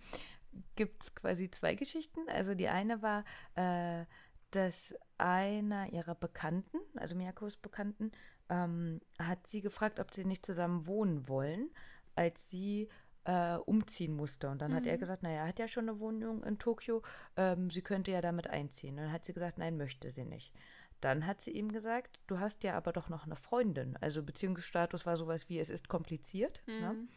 [0.76, 2.28] gibt es quasi zwei Geschichten.
[2.30, 3.24] Also die eine war,
[3.56, 4.06] äh,
[4.52, 8.12] dass einer ihrer Bekannten, also Miyakos Bekannten,
[8.50, 11.70] ähm, hat sie gefragt, ob sie nicht zusammen wohnen wollen,
[12.16, 12.89] als sie
[13.26, 14.49] äh, umziehen musste.
[14.49, 14.76] Und dann mhm.
[14.76, 14.99] hat er mhm.
[14.99, 17.01] gesagt, naja, er hat ja schon eine Wohnung in Tokio,
[17.36, 18.95] ähm, sie könnte ja damit einziehen.
[18.95, 20.53] Und dann hat sie gesagt, nein, möchte sie nicht.
[21.01, 23.97] Dann hat sie ihm gesagt, du hast ja aber doch noch eine Freundin.
[23.99, 26.63] Also Beziehungsstatus war sowas wie, es ist kompliziert.
[26.65, 26.73] Ne?
[26.73, 26.82] Mhm.
[26.82, 27.07] Ne?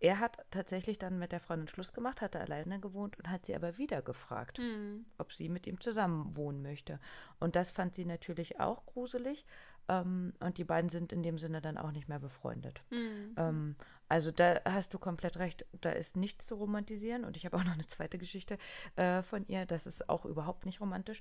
[0.00, 3.56] Er hat tatsächlich dann mit der Freundin Schluss gemacht, hatte alleine gewohnt und hat sie
[3.56, 5.06] aber wieder gefragt, mhm.
[5.18, 7.00] ob sie mit ihm zusammen wohnen möchte.
[7.40, 9.44] Und das fand sie natürlich auch gruselig.
[9.88, 12.80] Ähm, und die beiden sind in dem Sinne dann auch nicht mehr befreundet.
[12.90, 13.34] Mhm.
[13.36, 13.76] Ähm,
[14.08, 17.24] also da hast du komplett recht, da ist nichts zu romantisieren.
[17.24, 18.58] Und ich habe auch noch eine zweite Geschichte
[18.96, 21.20] äh, von ihr, das ist auch überhaupt nicht romantisch.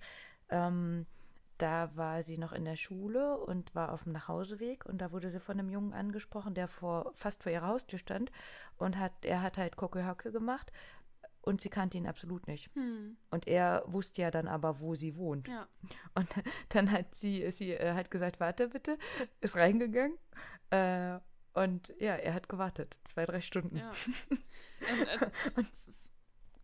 [0.49, 1.05] Ähm,
[1.57, 5.31] da war sie noch in der Schule und war auf dem Nachhauseweg und da wurde
[5.31, 8.31] sie von einem Jungen angesprochen, der vor, fast vor ihrer Haustür stand
[8.77, 10.71] und hat, er hat halt Koke gemacht
[11.41, 12.69] und sie kannte ihn absolut nicht.
[12.75, 13.17] Hm.
[13.31, 15.47] Und er wusste ja dann aber, wo sie wohnt.
[15.47, 15.67] Ja.
[16.13, 16.27] Und
[16.69, 18.99] dann hat sie, sie äh, hat gesagt, warte bitte,
[19.41, 20.17] ist reingegangen
[20.69, 21.19] äh,
[21.57, 23.77] und ja, er hat gewartet, zwei, drei Stunden.
[23.77, 23.91] Ja.
[24.29, 26.13] und, äh, und es ist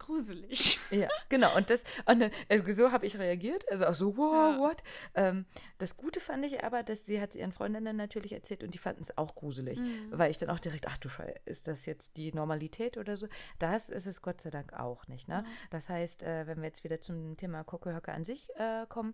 [0.03, 0.79] gruselig.
[0.91, 1.55] Ja, genau.
[1.55, 3.69] Und das, und dann, also so habe ich reagiert.
[3.71, 4.59] Also auch so, wow, ja.
[4.59, 4.83] what?
[5.15, 5.45] Ähm,
[5.77, 8.77] das Gute fand ich aber, dass sie hat es ihren Freundinnen natürlich erzählt und die
[8.77, 9.79] fanden es auch gruselig.
[9.79, 10.11] Mhm.
[10.11, 13.27] Weil ich dann auch direkt, ach du Scheiße, ist das jetzt die Normalität oder so?
[13.59, 15.27] Das ist es Gott sei Dank auch nicht.
[15.27, 15.41] Ne?
[15.41, 15.51] Mhm.
[15.71, 19.13] Das heißt, äh, wenn wir jetzt wieder zum Thema Kokohöcke an sich äh, kommen,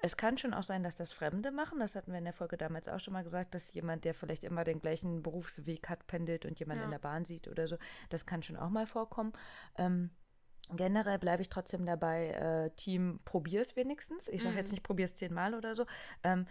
[0.00, 1.80] es kann schon auch sein, dass das Fremde machen.
[1.80, 4.44] Das hatten wir in der Folge damals auch schon mal gesagt, dass jemand, der vielleicht
[4.44, 6.84] immer den gleichen Berufsweg hat, pendelt und jemand Ja.
[6.84, 7.76] in der Bahn sieht oder so.
[8.08, 9.32] Das kann schon auch mal vorkommen.
[9.76, 10.10] Ähm,
[10.70, 14.28] generell bleibe ich trotzdem dabei, äh, Team, probier's wenigstens.
[14.28, 14.58] Ich sage Mhm.
[14.58, 15.86] jetzt nicht, probier's zehnmal oder so.
[16.22, 16.46] Ähm,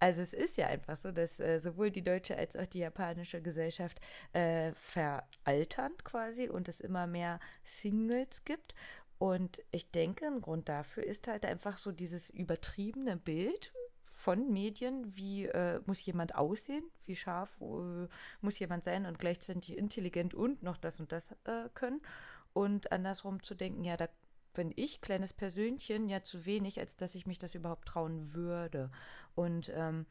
[0.00, 3.42] also es ist ja einfach so, dass äh, sowohl die deutsche als auch die japanische
[3.42, 4.00] Gesellschaft
[4.32, 8.74] äh, veraltern quasi und es immer mehr Singles gibt.
[9.18, 13.72] Und ich denke, ein Grund dafür ist halt einfach so dieses übertriebene Bild
[14.18, 18.08] von Medien, wie äh, muss jemand aussehen, wie scharf äh,
[18.40, 22.00] muss jemand sein und gleichzeitig intelligent und noch das und das äh, können.
[22.52, 24.08] Und andersrum zu denken, ja, da
[24.54, 28.90] bin ich, kleines Persönchen, ja zu wenig, als dass ich mich das überhaupt trauen würde.
[29.36, 30.04] Und ähm,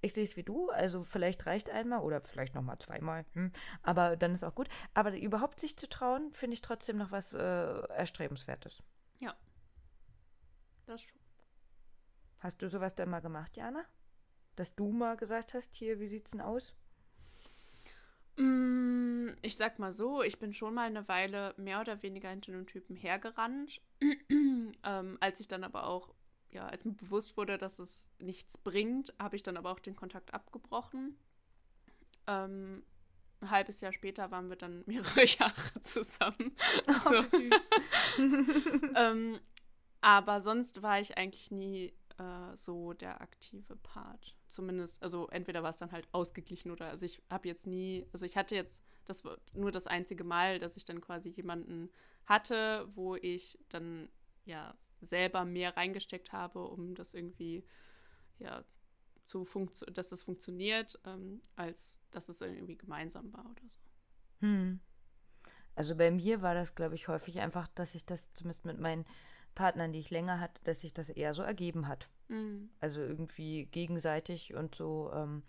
[0.00, 4.16] ich sehe es wie du, also vielleicht reicht einmal oder vielleicht nochmal zweimal, hm, aber
[4.16, 4.68] dann ist auch gut.
[4.94, 8.82] Aber überhaupt sich zu trauen, finde ich trotzdem noch was äh, Erstrebenswertes.
[10.88, 11.20] Das schon.
[12.38, 13.84] Hast du sowas denn mal gemacht, Jana?
[14.56, 16.74] Dass du mal gesagt hast, hier, wie sieht's denn aus?
[18.36, 22.52] Mm, Ich sag mal so, ich bin schon mal eine Weile mehr oder weniger hinter
[22.52, 23.82] einem Typen hergerannt.
[24.30, 26.14] ähm, als ich dann aber auch,
[26.50, 29.96] ja, als mir bewusst wurde, dass es nichts bringt, habe ich dann aber auch den
[29.96, 31.16] Kontakt abgebrochen.
[32.26, 32.82] Ähm,
[33.40, 36.54] ein halbes Jahr später waren wir dann mehrere Jahre zusammen.
[36.88, 37.70] Oh, Also, süß.
[38.96, 39.38] ähm,
[40.00, 44.34] aber sonst war ich eigentlich nie äh, so der aktive Part.
[44.48, 48.24] Zumindest, also entweder war es dann halt ausgeglichen oder also ich habe jetzt nie, also
[48.24, 51.90] ich hatte jetzt, das war nur das einzige Mal, dass ich dann quasi jemanden
[52.24, 54.08] hatte, wo ich dann
[54.46, 57.64] ja selber mehr reingesteckt habe, um das irgendwie
[58.38, 58.64] ja
[59.24, 59.46] zu
[59.92, 63.78] dass das funktioniert, ähm, als dass es irgendwie gemeinsam war oder so.
[64.40, 64.80] Hm.
[65.74, 69.04] Also bei mir war das, glaube ich, häufig einfach, dass ich das zumindest mit meinen
[69.54, 72.08] Partnern, die ich länger hatte, dass sich das eher so ergeben hat.
[72.28, 72.70] Mhm.
[72.80, 75.10] Also irgendwie gegenseitig und so.
[75.12, 75.42] Ähm,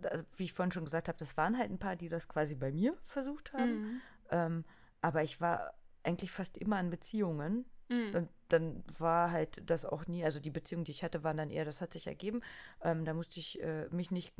[0.00, 2.54] da- wie ich vorhin schon gesagt habe, das waren halt ein paar, die das quasi
[2.54, 3.82] bei mir versucht haben.
[3.82, 4.00] Mhm.
[4.30, 4.64] Ähm,
[5.00, 7.64] aber ich war eigentlich fast immer in Beziehungen.
[7.92, 8.14] Mhm.
[8.16, 11.50] Und dann war halt das auch nie, also die Beziehungen, die ich hatte, waren dann
[11.50, 12.40] eher, das hat sich ergeben.
[12.82, 14.32] Ähm, da musste ich äh, mich nicht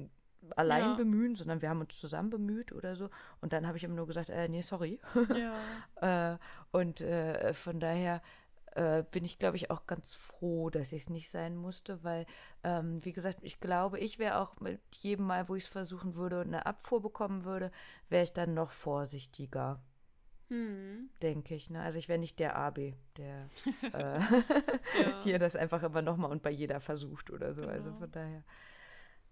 [0.57, 0.95] allein Ja.
[0.95, 3.11] bemühen, sondern wir haben uns zusammen bemüht oder so.
[3.41, 5.01] Und dann habe ich immer nur gesagt, äh, nee, sorry.
[5.37, 5.55] Ja.
[6.03, 6.39] Äh,
[6.73, 8.23] und äh, von daher
[8.75, 12.27] äh, bin ich, glaube ich, auch ganz froh, dass ich es nicht sein musste, weil,
[12.65, 16.17] ähm, wie gesagt, ich glaube, ich wäre auch mit jedem Mal, wo ich es versuchen
[16.17, 17.71] würde und eine Abfuhr bekommen würde,
[18.09, 19.79] wäre ich dann noch vorsichtiger,
[20.53, 21.01] Hm.
[21.23, 21.71] denke ich.
[21.71, 21.81] Ne?
[21.81, 23.49] Also ich wäre nicht der AB, der
[23.95, 24.21] äh, Ja.
[25.25, 27.63] hier das einfach immer nochmal und bei jeder versucht oder so.
[27.67, 28.01] Also Genau.
[28.01, 28.43] von daher.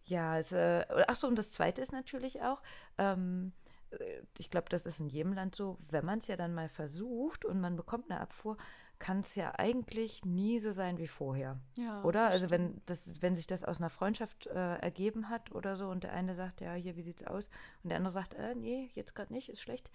[0.05, 2.63] Ja, es, äh, ach so, und das Zweite ist natürlich auch,
[2.97, 3.53] ähm,
[3.91, 6.71] äh, ich glaube, das ist in jedem Land so, wenn man es ja dann mal
[6.71, 8.57] versucht und man bekommt eine Abfuhr,
[8.99, 11.59] kann es ja eigentlich nie so sein wie vorher.
[11.79, 12.29] Ja, Oder?
[12.29, 16.05] Also wenn das, wenn sich das aus einer Freundschaft äh, ergeben hat oder so und
[16.05, 17.51] der eine sagt, ja, hier, wie sieht's aus?
[17.83, 19.91] Und der andere sagt, äh, nee, jetzt gerade nicht, ist schlecht.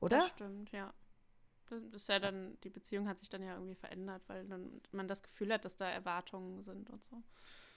[0.00, 0.18] Oder?
[0.18, 0.92] Das stimmt, ja.
[1.66, 5.08] Das ist ja dann, die Beziehung hat sich dann ja irgendwie verändert, weil dann man
[5.08, 7.22] das Gefühl hat, dass da Erwartungen sind und so.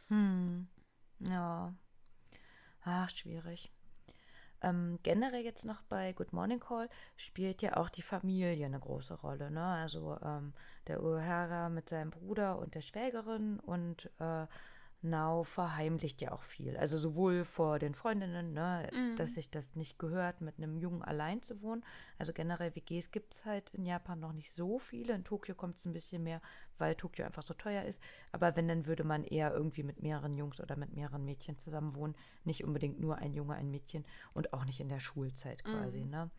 [0.09, 0.67] Hm.
[1.19, 1.73] Ja.
[2.83, 3.71] Ach, schwierig.
[4.61, 9.13] Ähm, generell jetzt noch bei Good Morning Call spielt ja auch die Familie eine große
[9.13, 9.51] Rolle.
[9.51, 9.63] Ne?
[9.63, 10.53] Also ähm,
[10.87, 14.47] der Uehara mit seinem Bruder und der Schwägerin und äh,
[15.01, 16.75] Nao verheimlicht ja auch viel.
[16.75, 19.15] Also sowohl vor den Freundinnen, ne, Mhm.
[19.15, 21.83] dass sich das nicht gehört, mit einem Jungen allein zu wohnen.
[22.17, 25.13] Also generell WGs gibt es halt in Japan noch nicht so viele.
[25.13, 26.41] In Tokio kommt es ein bisschen mehr,
[26.77, 28.01] weil Tokio einfach so teuer ist.
[28.31, 31.95] Aber wenn, dann würde man eher irgendwie mit mehreren Jungs oder mit mehreren Mädchen zusammen
[31.95, 32.15] wohnen.
[32.43, 36.01] Nicht unbedingt nur ein Junge, ein Mädchen und auch nicht in der Schulzeit quasi.
[36.01, 36.09] Mhm.
[36.09, 36.31] Ne?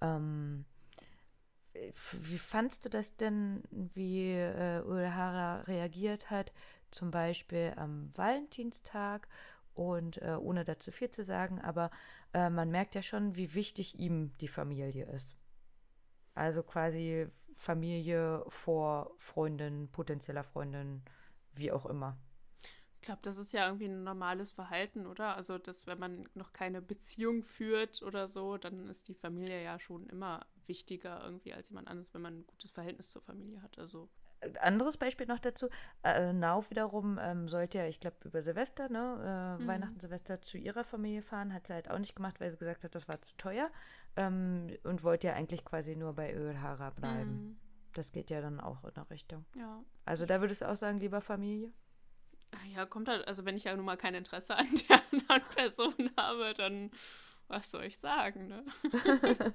[0.00, 0.64] Ähm,
[2.12, 6.52] wie fandst du das denn, wie äh, Uehara reagiert hat,
[6.90, 9.28] zum Beispiel am Valentinstag?
[9.74, 11.92] Und äh, ohne dazu viel zu sagen, aber
[12.34, 15.36] äh, man merkt ja schon, wie wichtig ihm die Familie ist.
[16.34, 21.02] Also quasi Familie vor Freundin, potenzieller Freundin,
[21.54, 22.18] wie auch immer.
[23.00, 25.36] Ich glaube, das ist ja irgendwie ein normales Verhalten, oder?
[25.36, 29.78] Also, dass wenn man noch keine Beziehung führt oder so, dann ist die Familie ja
[29.78, 33.78] schon immer wichtiger irgendwie als jemand anderes, wenn man ein gutes Verhältnis zur Familie hat.
[33.78, 34.08] Also,
[34.60, 35.68] Anderes Beispiel noch dazu.
[36.02, 39.66] Äh, Nauf wiederum ähm, sollte ja, ich glaube, über Silvester, ne, äh, Mhm.
[39.66, 41.52] Weihnachten, Silvester zu ihrer Familie fahren.
[41.52, 43.70] Hat sie halt auch nicht gemacht, weil sie gesagt hat, das war zu teuer.
[44.16, 47.42] Ähm, und wollte ja eigentlich quasi nur bei Ölhara bleiben.
[47.42, 47.56] mm,
[47.94, 49.44] Das geht ja dann auch in der Richtung.
[49.54, 49.82] ja.
[50.04, 51.72] Also da würdest du auch sagen, lieber Familie?
[52.52, 55.42] Ah Ja, kommt halt, also wenn ich ja nun mal kein Interesse an der anderen
[55.54, 56.90] Person habe, dann
[57.48, 58.64] was soll ich sagen, ne?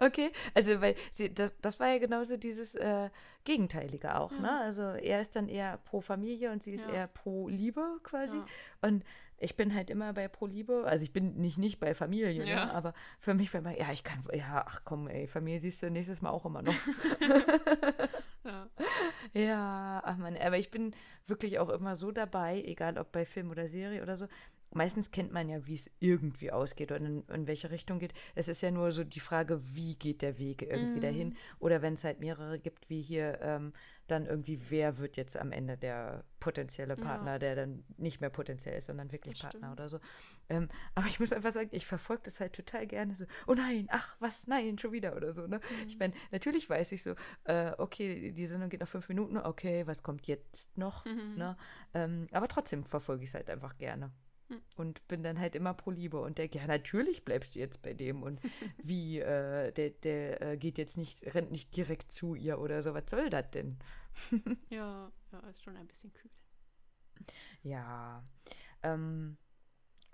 [0.00, 3.10] okay, also weil sie, das, das war ja genauso dieses äh,
[3.44, 4.38] Gegenteilige auch, Ja.
[4.40, 4.60] ne?
[4.60, 6.90] Also er ist dann eher pro Familie und sie ist Ja.
[6.94, 8.36] eher pro Liebe quasi.
[8.38, 8.46] Ja.
[8.82, 9.04] Und
[9.40, 12.74] ich bin halt immer bei pro Liebe, also ich bin nicht nicht bei Familie, ne?
[12.74, 15.90] aber für mich war immer, ja, ich kann, ja, ach komm, ey, Familie siehst du
[15.90, 16.74] nächstes Mal auch immer noch.
[18.44, 18.66] Ja.
[19.34, 20.94] Ja, ach man, aber ich bin
[21.26, 24.26] wirklich auch immer so dabei, egal ob bei Film oder Serie oder so.
[24.74, 28.12] Meistens kennt man ja, wie es irgendwie ausgeht und in, in welche Richtung geht.
[28.34, 31.02] Es ist ja nur so die Frage, wie geht der Weg irgendwie Mhm.
[31.02, 31.36] dahin?
[31.58, 33.72] Oder wenn es halt mehrere gibt, wie hier, ähm,
[34.08, 37.02] dann irgendwie, wer wird jetzt am Ende der potenzielle Ja.
[37.04, 39.72] Partner, der dann nicht mehr potenziell ist, sondern wirklich Das Partner stimmt.
[39.80, 40.00] oder so.
[40.48, 43.14] Ähm, aber ich muss einfach sagen, ich verfolge das halt total gerne.
[43.14, 45.46] So, oh nein, ach was, nein, schon wieder oder so.
[45.46, 45.58] Ne?
[45.58, 45.88] Mhm.
[45.88, 47.14] Ich meine, natürlich weiß ich so,
[47.44, 51.04] äh, okay, die Sendung geht noch fünf Minuten, okay, was kommt jetzt noch?
[51.04, 51.34] Mhm.
[51.36, 51.56] Ne?
[51.94, 54.10] Ähm, aber trotzdem verfolge ich es halt einfach gerne.
[54.48, 54.62] Mhm.
[54.76, 57.94] Und bin dann halt immer pro Liebe und denke, ja, natürlich bleibst du jetzt bei
[57.94, 58.22] dem.
[58.22, 58.40] Und
[58.82, 62.94] wie, äh, der, der äh, geht jetzt nicht, rennt nicht direkt zu ihr oder so.
[62.94, 63.78] Was soll das denn?
[64.70, 66.30] ja, ja, ist schon ein bisschen kühl.
[67.62, 68.24] Ja,
[68.82, 69.36] ähm,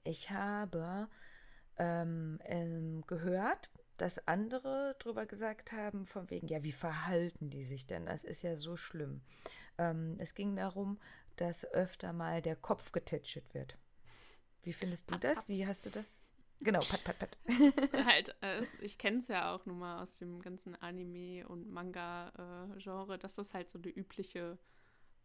[0.04, 1.08] ich habe
[1.78, 7.86] ähm, ähm, gehört, dass andere drüber gesagt haben, von wegen, ja, wie verhalten die sich
[7.86, 8.06] denn?
[8.06, 9.22] Das ist ja so schlimm.
[9.78, 10.98] Ähm, es ging darum,
[11.36, 13.76] dass öfter mal der Kopf getätschelt wird.
[14.64, 15.48] Wie findest du das?
[15.48, 16.24] Wie hast du das?
[16.60, 17.38] Genau, pat, pat, pat.
[17.44, 20.74] Es ist halt, äh, es, ich kenne es ja auch nun mal aus dem ganzen
[20.76, 24.58] Anime- und Manga-Genre, dass das halt so eine übliche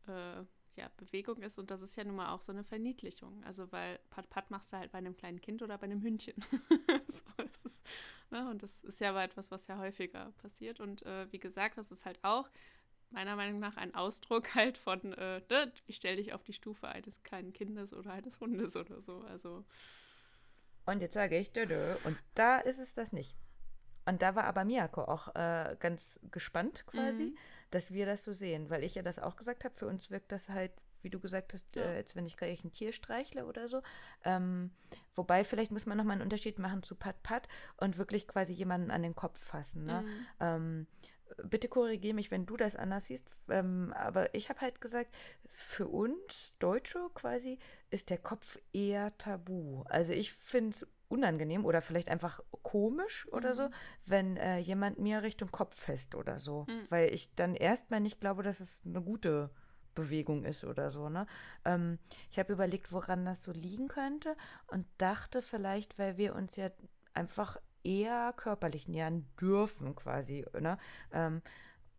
[0.08, 0.44] äh,
[0.76, 3.44] ja, Bewegung ist und das ist ja nun mal auch so eine Verniedlichung.
[3.44, 6.36] Also, weil Pat-Pat machst du halt bei einem kleinen Kind oder bei einem Hündchen.
[7.08, 7.86] so, das ist,
[8.32, 10.80] ne, und das ist ja aber etwas, was ja häufiger passiert.
[10.80, 12.50] Und äh, wie gesagt, das ist halt auch
[13.12, 16.88] meiner Meinung nach ein Ausdruck halt von, äh, ne, ich stelle dich auf die Stufe
[16.88, 19.22] eines kleinen Kindes oder eines Hundes oder so.
[19.22, 19.66] Also,
[20.86, 23.36] Und jetzt sage ich, dö, dö, und da ist es das nicht.
[24.05, 27.38] Und da war aber Miyako auch äh, ganz gespannt quasi, Mhm.
[27.70, 30.32] dass wir das so sehen, weil ich ja das auch gesagt habe, für uns wirkt
[30.32, 30.72] das halt,
[31.03, 31.84] wie du gesagt hast, Ja.
[31.84, 33.84] äh, als wenn ich gleich ein Tier streichle oder so.
[34.24, 34.72] Ähm,
[35.14, 37.47] wobei, vielleicht muss man nochmal einen Unterschied machen zu Pat Pat
[37.78, 39.86] und wirklich quasi jemanden an den Kopf fassen.
[39.86, 40.01] Ne?
[40.01, 40.26] mhm.
[40.39, 40.88] Ähm,
[41.44, 43.28] bitte korrigiere mich, wenn du das anders siehst.
[43.50, 45.16] Ähm, aber ich habe halt gesagt,
[45.48, 47.60] für uns Deutsche quasi
[47.90, 49.84] ist der Kopf eher tabu.
[49.86, 53.70] Also ich finde es unangenehm oder vielleicht einfach komisch oder so,
[54.06, 56.66] wenn äh, jemand mir Richtung Kopf fest oder so.
[56.68, 56.86] Mhm.
[56.90, 59.50] Weil ich dann erstmal nicht glaube, dass es eine gute
[59.96, 61.10] Bewegung ist oder so.
[61.10, 61.26] Ne?
[61.66, 62.00] Ähm,
[62.30, 64.36] ich habe überlegt, woran das so liegen könnte
[64.68, 66.70] und dachte vielleicht, weil wir uns ja
[67.14, 70.46] einfach eher körperlich nähern dürfen quasi.
[70.60, 70.78] Ne?
[71.12, 71.42] Ähm,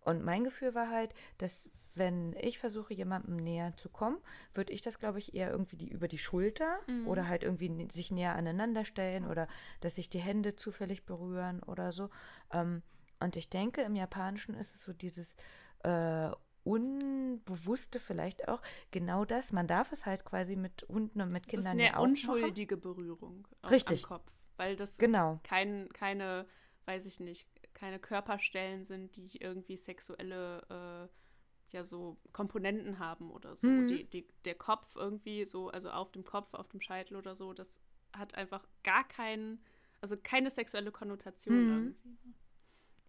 [0.02, 4.16] und mein Gefühl war halt, dass wenn ich versuche, jemandem näher zu kommen,
[4.54, 7.08] würde ich das, glaube ich, eher irgendwie die, über die Schulter Mhm.
[7.08, 9.48] oder halt irgendwie sich näher aneinander stellen oder
[9.80, 12.08] dass sich die Hände zufällig berühren oder so.
[12.52, 12.82] Ähm,
[13.18, 15.36] und ich denke, im Japanischen ist es so dieses
[15.82, 16.30] äh,
[16.62, 18.60] Unbewusste vielleicht auch
[18.90, 19.52] genau das.
[19.52, 22.10] Man darf es halt quasi mit Hunden und mit ist Kindern eine ja auch machen.
[22.10, 24.04] unschuldige Berührung auf, Richtig.
[24.04, 25.40] am Kopf, weil das Genau.
[25.42, 26.46] kein, keine,
[26.84, 33.56] weiß ich nicht, keine Körperstellen sind, die irgendwie sexuelle äh, ja so Komponenten haben oder
[33.56, 33.68] so.
[33.68, 33.86] Mhm.
[33.86, 37.54] Die, die, der Kopf irgendwie so, also auf dem Kopf, auf dem Scheitel oder so,
[37.54, 37.80] das
[38.12, 39.64] hat einfach gar keinen,
[40.02, 41.94] also keine sexuelle Konnotation Mhm.
[41.96, 42.18] irgendwie.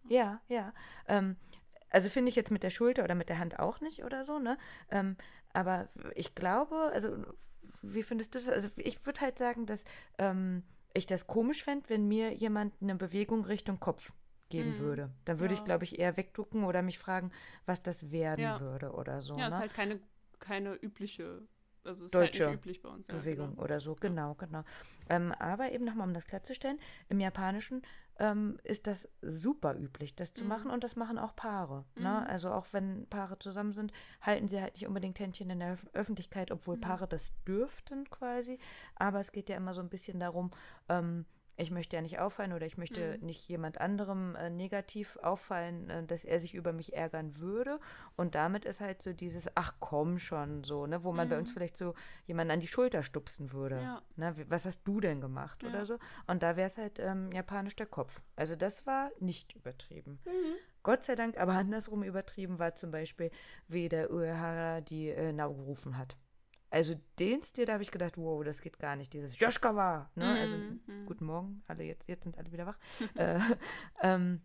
[0.08, 0.72] Ja, ja.
[1.06, 1.36] Ähm,
[1.90, 4.38] also finde ich jetzt mit der Schulter oder mit der Hand auch nicht oder so,
[4.38, 4.56] ne?
[4.90, 5.16] Ähm,
[5.52, 7.24] aber ich glaube, also
[7.82, 8.48] wie findest du das?
[8.48, 9.84] Also ich würde halt sagen, dass
[10.18, 10.62] ähm,
[10.94, 14.12] ich das komisch fände, wenn mir jemand eine Bewegung Richtung Kopf
[14.48, 14.78] geben Mhm.
[14.78, 15.10] würde.
[15.24, 15.64] Dann würde ich, Ja.
[15.64, 17.30] glaube ich, eher wegducken oder mich fragen,
[17.66, 18.60] was das werden Ja.
[18.60, 19.36] würde oder so.
[19.36, 19.48] Ja, ne?
[19.48, 20.00] ist halt keine,
[20.38, 21.42] keine übliche,
[21.84, 23.08] also ist Deutsche halt nicht üblich bei uns.
[23.08, 23.62] ja, Bewegung genau.
[23.62, 24.62] oder so, genau, genau.
[25.08, 26.78] Ähm, aber eben nochmal, um das klarzustellen,
[27.08, 27.82] im Japanischen
[28.22, 30.48] ähm, ist das super üblich, das zu Mhm.
[30.48, 31.84] machen und das machen auch Paare.
[31.96, 32.02] Mhm.
[32.04, 32.26] Ne?
[32.28, 35.84] Also auch wenn Paare zusammen sind, halten sie halt nicht unbedingt Händchen in der Öf
[35.92, 36.82] Öffentlichkeit, obwohl Mhm.
[36.82, 38.60] Paare das dürften quasi.
[38.94, 40.52] Aber es geht ja immer so ein bisschen darum,
[40.88, 43.26] ähm, ich möchte ja nicht auffallen oder ich möchte Mhm.
[43.26, 47.78] nicht jemand anderem äh, negativ auffallen, äh, dass er sich über mich ärgern würde.
[48.16, 51.40] Und damit ist halt so dieses, ach komm schon, so, ne, wo man bei Mhm.
[51.42, 51.94] uns vielleicht so
[52.26, 53.76] jemanden an die Schulter stupsen würde.
[53.82, 54.02] Ja.
[54.16, 55.68] Ne, wie- was hast du denn gemacht Ja.
[55.68, 55.98] oder so?
[56.26, 58.20] Und da wäre es halt ähm, japanisch der Kopf.
[58.34, 60.18] Also das war nicht übertrieben.
[60.24, 60.54] Mhm.
[60.82, 63.30] Gott sei Dank, aber andersrum übertrieben war zum Beispiel,
[63.68, 66.16] wie der Uehara die äh, Nau gerufen hat.
[66.72, 69.12] Also den Stil, da habe ich gedacht, wow, das geht gar nicht.
[69.12, 70.38] Dieses Joschkawa, ne?
[70.40, 71.06] Also Mhm, mhm.
[71.06, 72.78] guten Morgen, alle jetzt, jetzt sind alle wieder wach.
[73.16, 73.38] äh,
[74.02, 74.40] ähm,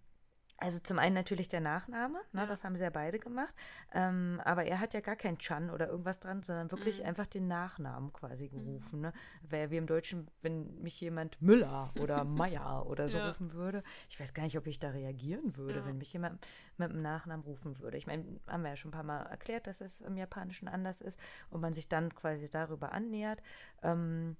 [0.59, 2.45] Also zum einen natürlich der Nachname, ne, Ja.
[2.47, 3.55] das haben sie ja beide gemacht.
[3.93, 7.05] Ähm, aber er hat ja gar kein Chan oder irgendwas dran, sondern wirklich Mhm.
[7.05, 9.01] einfach den Nachnamen quasi gerufen.
[9.01, 9.13] Ne?
[9.43, 13.27] Wäre wie im Deutschen, wenn mich jemand Müller oder Meier oder so Ja.
[13.27, 13.83] rufen würde.
[14.09, 15.85] Ich weiß gar nicht, ob ich da reagieren würde, Ja.
[15.85, 16.43] wenn mich jemand
[16.77, 17.97] mit dem Nachnamen rufen würde.
[17.97, 21.01] Ich meine, haben wir ja schon ein paar Mal erklärt, dass es im Japanischen anders
[21.01, 21.19] ist
[21.51, 23.43] und man sich dann quasi darüber annähert.
[23.83, 24.37] Ähm,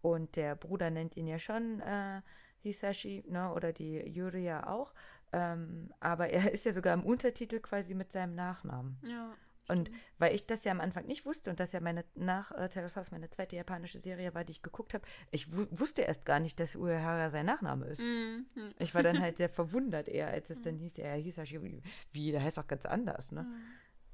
[0.00, 2.22] und der Bruder nennt ihn ja schon äh,
[2.60, 4.92] Hisashi, ne, oder die Yuria auch.
[5.32, 8.98] Ähm, aber er ist ja sogar im Untertitel quasi mit seinem Nachnamen.
[9.02, 9.34] Ja.
[9.68, 12.68] Und weil ich das ja am Anfang nicht wusste und das ja meine nach äh,
[12.70, 16.24] Terrace House meine zweite japanische Serie war, die ich geguckt habe, ich wu wusste erst
[16.24, 18.00] gar nicht, dass Uehara sein Nachname ist.
[18.00, 18.46] Mhm.
[18.78, 22.32] Ich war dann halt sehr verwundert eher, als es dann hieß, ja, Hisashi, wie, wie,
[22.32, 23.46] der heißt doch ganz anders, ne?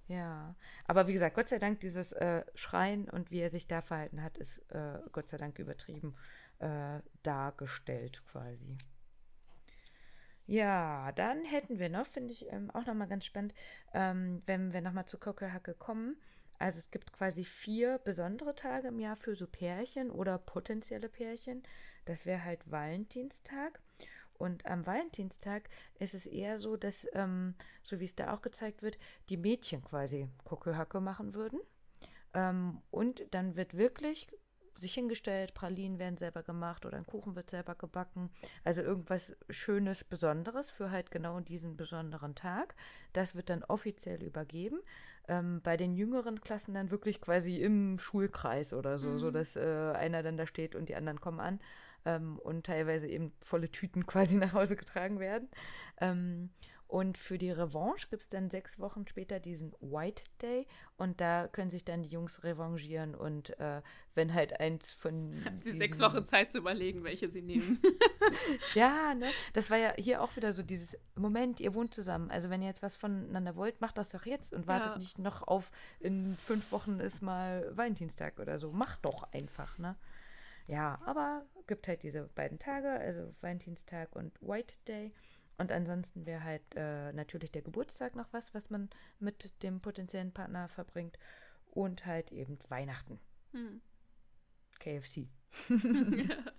[0.07, 0.55] Ja,
[0.87, 4.23] aber wie gesagt, Gott sei Dank, dieses äh, Schreien und wie er sich da verhalten
[4.23, 6.15] hat, ist äh, Gott sei Dank übertrieben
[6.59, 8.77] äh, dargestellt quasi.
[10.47, 13.55] Ja, dann hätten wir noch, finde ich ähm, auch nochmal ganz spannend,
[13.95, 16.17] ähm, wenn wir nochmal zu Kokohacke kommen.
[16.59, 21.63] Also es gibt quasi vier besondere Tage im Jahr für so Pärchen oder potenzielle Pärchen.
[22.05, 23.81] Das wäre halt Valentinstag.
[24.37, 28.83] Und am Valentinstag ist es eher so, dass, ähm, so wie es da auch gezeigt
[28.83, 31.61] wird, die Mädchen quasi Kokohacke machen würden.
[32.35, 34.29] Ähm, und dann wird wirklich
[34.79, 38.31] sich hingestellt, Pralinen werden selber gemacht oder ein Kuchen wird selber gebacken.
[38.65, 42.75] Also irgendwas Schönes, Besonderes für halt genau diesen besonderen Tag.
[43.13, 44.81] Das wird dann offiziell übergeben.
[45.27, 49.19] Ähm, bei den jüngeren Klassen dann wirklich quasi im Schulkreis oder so, Mhm.
[49.19, 51.61] so dass äh, einer dann da steht und die anderen kommen an
[52.05, 55.49] ähm, und teilweise eben volle Tüten quasi nach Hause getragen werden.
[56.01, 56.51] Ähm,
[56.87, 60.67] und für die Revanche gibt es dann sechs Wochen später diesen White Day
[60.97, 63.83] und da können sich dann die Jungs revanchieren und äh,
[64.15, 67.81] wenn halt eins von Haben sie sechs Wochen Zeit zu überlegen, welche sie nehmen.
[68.75, 69.27] ja, ne?
[69.53, 72.31] Das war ja hier auch wieder so dieses Moment, ihr wohnt zusammen.
[72.31, 74.99] Also wenn ihr jetzt was voneinander wollt, macht das doch jetzt und wartet Ja.
[74.99, 75.71] nicht noch auf,
[76.01, 78.73] in fünf Wochen ist mal Valentinstag oder so.
[78.73, 79.97] Macht doch einfach, ne?
[80.67, 85.13] Ja, aber gibt halt diese beiden Tage, also Valentinstag und White Day.
[85.59, 88.91] Und ansonsten wäre halt äh, natürlich der Geburtstag noch was, was man
[89.21, 91.19] mit dem potenziellen Partner verbringt.
[91.71, 93.19] Und halt eben Weihnachten.
[93.53, 93.81] Hm.
[94.79, 95.29] KFC.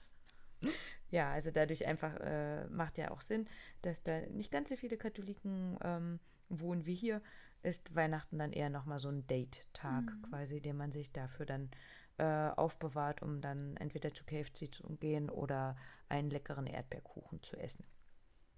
[1.12, 3.48] Ja, also dadurch einfach äh, macht ja auch Sinn,
[3.82, 6.20] dass da nicht ganz so viele Katholiken ähm,
[6.50, 7.22] wohnen wie hier,
[7.64, 10.22] ist Weihnachten dann eher nochmal so ein Date-Tag Mhm.
[10.24, 11.70] quasi, den man sich dafür dann
[12.18, 15.76] äh, aufbewahrt, um dann entweder zu KFC zu gehen oder
[16.10, 17.86] einen leckeren Erdbeerkuchen zu essen.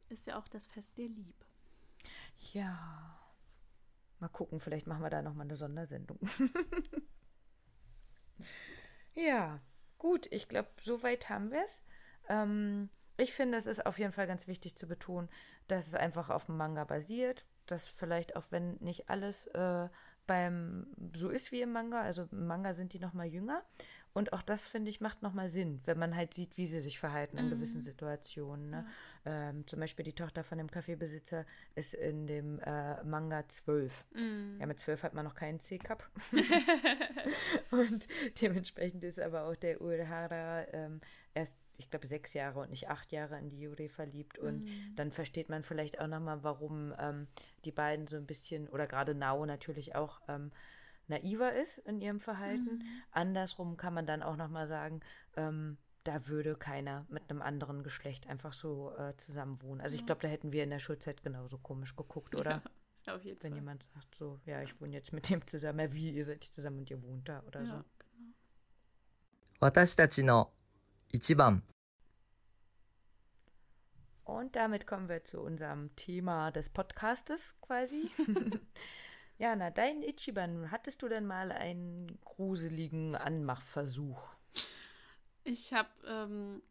[0.10, 1.46] Ist ja auch das Fest der Liebe.
[2.54, 3.20] Ja.
[4.20, 6.20] Mal gucken, vielleicht machen wir da nochmal eine Sondersendung.
[9.16, 9.60] ja,
[9.98, 11.84] gut, ich glaube, soweit haben wir es.
[12.30, 15.30] Ähm, ich finde, es ist auf jeden Fall ganz wichtig zu betonen,
[15.68, 19.90] dass es einfach auf dem Manga basiert, dass vielleicht auch wenn nicht alles äh,
[20.28, 23.64] beim so ist wie im Manga, also im Manga sind die noch mal jünger
[24.14, 26.82] und auch das finde ich macht noch mal Sinn, wenn man halt sieht, wie sie
[26.82, 27.52] sich verhalten in Mhm.
[27.52, 28.70] gewissen Situationen.
[28.70, 28.86] Ne?
[29.30, 34.06] Ähm, zum Beispiel die Tochter von dem Kaffeebesitzer ist in dem äh, Manga zwölf.
[34.14, 34.56] Mhm.
[34.58, 36.10] Ja, mit zwölf hat man noch keinen C-Cup.
[37.72, 38.08] und
[38.42, 41.02] dementsprechend ist aber auch der Uehara ähm,
[41.34, 44.40] erst, ich glaube, sechs Jahre und nicht acht Jahre in die Yuri verliebt.
[44.40, 44.96] Und Mhm.
[44.96, 47.28] dann versteht man vielleicht auch nochmal, warum ähm,
[47.66, 50.52] die beiden so ein bisschen, oder gerade Nao natürlich auch, ähm,
[51.10, 52.76] naiver ist in ihrem Verhalten.
[52.76, 52.84] Mhm.
[53.12, 55.02] Andersrum kann man dann auch nochmal sagen,
[55.36, 59.81] ähm, da würde keiner mit einem anderen Geschlecht einfach so äh, zusammenwohnen.
[59.81, 60.07] Also ich Ja.
[60.07, 62.63] glaube, da hätten wir in der Schulzeit genauso komisch geguckt, oder?
[63.07, 63.59] Ja, auf jeden Wenn Fall.
[63.61, 66.55] jemand sagt so, ja, ich wohne jetzt mit dem zusammen, ja, wie, ihr seid nicht
[66.55, 67.73] zusammen und ihr wohnt da oder ja, so.
[67.75, 67.85] genau.
[69.61, 70.51] 私たちの
[71.11, 71.63] 一番
[74.25, 78.11] Und damit kommen wir zu unserem Thema des Podcastes quasi.
[79.39, 84.21] ja, na, dein Ichiban, hattest du denn mal einen gruseligen Anmachversuch?
[85.50, 86.62] Ich habe ähm,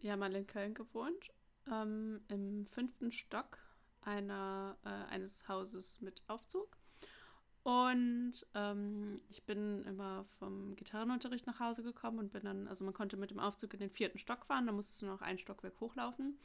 [0.00, 1.30] ja mal in Köln gewohnt,
[1.70, 3.58] ähm, im fünften Stock
[4.00, 6.78] einer, äh, eines Hauses mit Aufzug.
[7.62, 12.94] Und ähm, ich bin immer vom Gitarrenunterricht nach Hause gekommen und bin dann, also man
[12.94, 15.78] konnte mit dem Aufzug in den vierten Stock fahren, da musstest du noch ein Stockwerk
[15.78, 16.38] hochlaufen.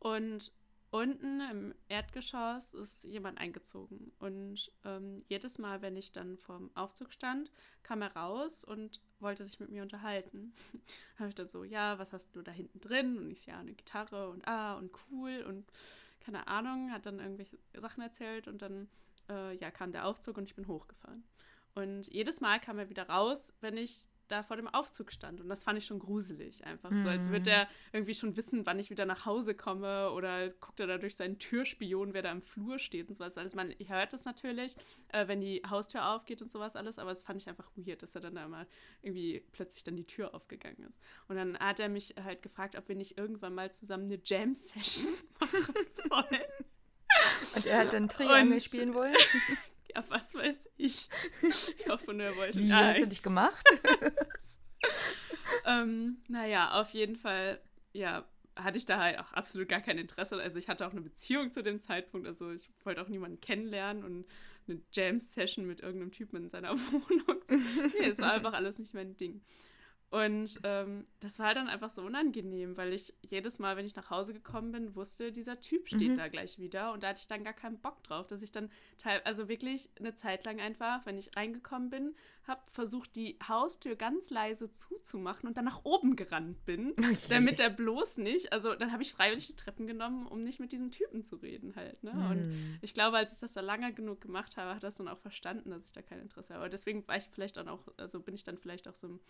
[0.00, 0.50] Und
[0.92, 4.12] unten im Erdgeschoss ist jemand eingezogen.
[4.18, 7.50] Und ähm, jedes Mal, wenn ich dann vorm Aufzug stand,
[7.82, 10.52] kam er raus und wollte sich mit mir unterhalten.
[11.18, 13.16] habe ich dann so, ja, was hast du da hinten drin?
[13.16, 15.64] Und ich, ja, eine Gitarre und ah, und cool und
[16.20, 18.88] keine Ahnung, hat dann irgendwelche Sachen erzählt und dann,
[19.30, 21.24] äh, ja, kam der Aufzug und ich bin hochgefahren.
[21.74, 25.40] Und jedes Mal kam er wieder raus, wenn ich da vor dem Aufzug stand.
[25.40, 26.90] Und das fand ich schon gruselig einfach.
[26.90, 26.98] Mhm.
[26.98, 30.80] So als würde er irgendwie schon wissen, wann ich wieder nach Hause komme oder guckt
[30.80, 33.36] er da durch seinen Türspion, wer da im Flur steht und sowas.
[33.38, 34.74] Also man hört das natürlich,
[35.08, 38.14] äh, wenn die Haustür aufgeht und sowas alles, aber es fand ich einfach weird, dass
[38.14, 38.66] er dann da immer
[39.02, 41.00] irgendwie plötzlich dann die Tür aufgegangen ist.
[41.28, 45.14] Und dann hat er mich halt gefragt, ob wir nicht irgendwann mal zusammen eine Jam-Session
[45.40, 45.74] machen
[46.08, 46.42] wollen.
[47.54, 49.14] Und er hat dann Triangel spielen wollen?
[49.94, 51.08] Ja, was weiß ich.
[51.42, 52.58] Ich hoffe er wollte.
[52.58, 53.64] Wie hast du dich gemacht?
[55.66, 57.60] ähm, naja, auf jeden Fall,
[57.92, 58.26] ja,
[58.56, 60.36] hatte ich da halt auch absolut gar kein Interesse.
[60.36, 62.26] Also ich hatte auch eine Beziehung zu dem Zeitpunkt.
[62.26, 64.26] Also ich wollte auch niemanden kennenlernen und
[64.68, 67.42] eine Jam-Session mit irgendeinem Typen in seiner Wohnung.
[67.48, 69.42] nee, es war einfach alles nicht mein Ding.
[70.12, 74.10] Und ähm, das war dann einfach so unangenehm, weil ich jedes Mal, wenn ich nach
[74.10, 76.16] Hause gekommen bin, wusste, dieser Typ steht mhm.
[76.16, 76.92] da gleich wieder.
[76.92, 79.88] Und da hatte ich dann gar keinen Bock drauf, dass ich dann teil also wirklich
[79.98, 82.14] eine Zeit lang einfach, wenn ich reingekommen bin,
[82.46, 87.16] habe versucht, die Haustür ganz leise zuzumachen und dann nach oben gerannt bin, okay.
[87.28, 90.72] damit er bloß nicht, also dann habe ich freiwillig die Treppen genommen, um nicht mit
[90.72, 92.02] diesem Typen zu reden halt.
[92.02, 92.12] Ne?
[92.12, 92.30] Mhm.
[92.30, 95.18] Und ich glaube, als ich das so lange genug gemacht habe, hat das dann auch
[95.18, 96.64] verstanden, dass ich da kein Interesse habe.
[96.64, 99.20] Aber deswegen war ich vielleicht dann auch, also bin ich dann vielleicht auch so ein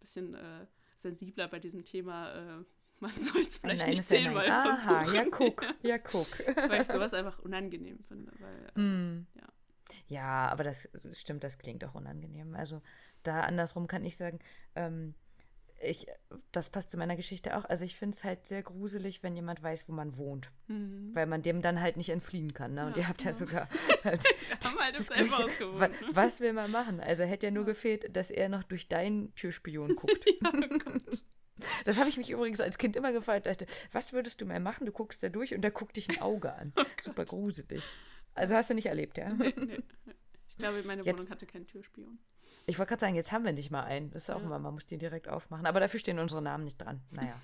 [0.00, 0.66] bisschen äh,
[0.96, 2.32] sensibler bei diesem Thema.
[2.32, 2.64] Äh,
[3.00, 5.14] man soll es vielleicht Nein, nicht zehnmal versuchen.
[5.14, 6.28] Ja, guck, ja, guck.
[6.56, 8.32] weil ich sowas einfach unangenehm finde.
[8.38, 9.26] Weil, mm.
[9.34, 9.48] ja.
[10.12, 12.54] Ja, aber das stimmt, das klingt auch unangenehm.
[12.54, 12.82] Also
[13.22, 14.38] da andersrum kann ich sagen,
[14.74, 15.14] ähm,
[15.84, 16.06] ich,
[16.52, 17.64] das passt zu meiner Geschichte auch.
[17.64, 20.50] Also ich finde es halt sehr gruselig, wenn jemand weiß, wo man wohnt.
[20.68, 21.10] Mhm.
[21.12, 22.74] Weil man dem dann halt nicht entfliehen kann.
[22.74, 22.86] Ne?
[22.86, 23.68] Und ja, ihr habt ja, ja sogar.
[24.04, 24.24] Halt,
[24.64, 25.80] haben halt das selber ausgewohnt.
[25.80, 26.08] Ne?
[26.12, 26.98] Was will man machen?
[27.00, 30.24] Also hätte ja nur gefehlt, dass er noch durch deinen Türspion guckt.
[30.42, 31.24] ja, Gott.
[31.84, 33.46] Das habe ich mich übrigens als Kind immer gefragt.
[33.46, 34.86] Dachte, was würdest du mal machen?
[34.86, 36.72] Du guckst da durch und da guckt dich ein Auge an.
[36.82, 37.84] Oh Super gruselig.
[38.34, 39.32] Also hast du nicht erlebt, ja?
[39.34, 39.82] Nee, nee.
[40.62, 42.18] Ich glaube, meine Wohnung Jetzt, hatte keinen Türspion.
[42.66, 44.10] Ich wollte gerade sagen, jetzt haben wir nicht mal einen.
[44.10, 44.46] Das ist auch ja.
[44.46, 45.66] immer, man muss die direkt aufmachen.
[45.66, 47.00] Aber dafür stehen unsere Namen nicht dran.
[47.10, 47.34] Naja.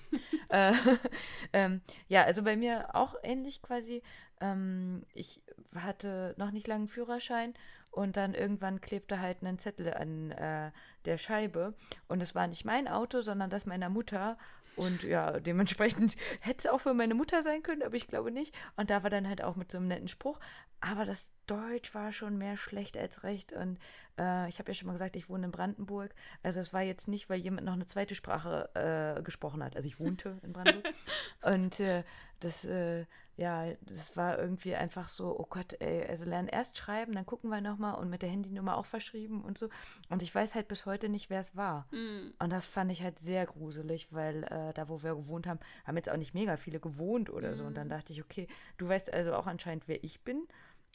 [0.49, 0.73] äh,
[1.53, 4.03] ähm, ja, also bei mir auch ähnlich quasi.
[4.41, 5.43] Ähm, ich
[5.75, 7.55] hatte noch nicht lange einen Führerschein
[7.91, 10.71] und dann irgendwann klebte halt ein Zettel an äh,
[11.05, 11.75] der Scheibe.
[12.07, 14.37] Und es war nicht mein Auto, sondern das meiner Mutter.
[14.77, 18.55] Und ja, dementsprechend hätte es auch für meine Mutter sein können, aber ich glaube nicht.
[18.77, 20.39] Und da war dann halt auch mit so einem netten Spruch.
[20.81, 23.53] Aber das Deutsch war schon mehr schlecht als recht.
[23.53, 23.79] Und
[24.19, 26.15] äh, ich habe ja schon mal gesagt, ich wohne in Brandenburg.
[26.43, 29.75] Also es war jetzt nicht, weil jemand noch eine zweite Sprache äh, gesprochen hat.
[29.75, 30.95] Also ich wohnte in Brandenburg.
[31.43, 32.05] und äh,
[32.39, 33.07] das, äh,
[33.39, 37.51] ja, das war irgendwie einfach so, oh Gott, ey, also lernen erst schreiben, dann gucken
[37.51, 39.69] wir nochmal und mit der Handynummer auch verschrieben und so.
[40.09, 41.87] Und ich weiß halt bis heute nicht, wer es war.
[41.93, 42.35] Mhm.
[42.41, 45.97] Und das fand ich halt sehr gruselig, weil äh, da, wo wir gewohnt haben, haben
[45.97, 47.55] jetzt auch nicht mega viele gewohnt oder mhm.
[47.55, 47.65] so.
[47.65, 47.91] Und dann hm.
[47.91, 50.49] dachte ich, okay, du weißt also auch anscheinend, wer ich bin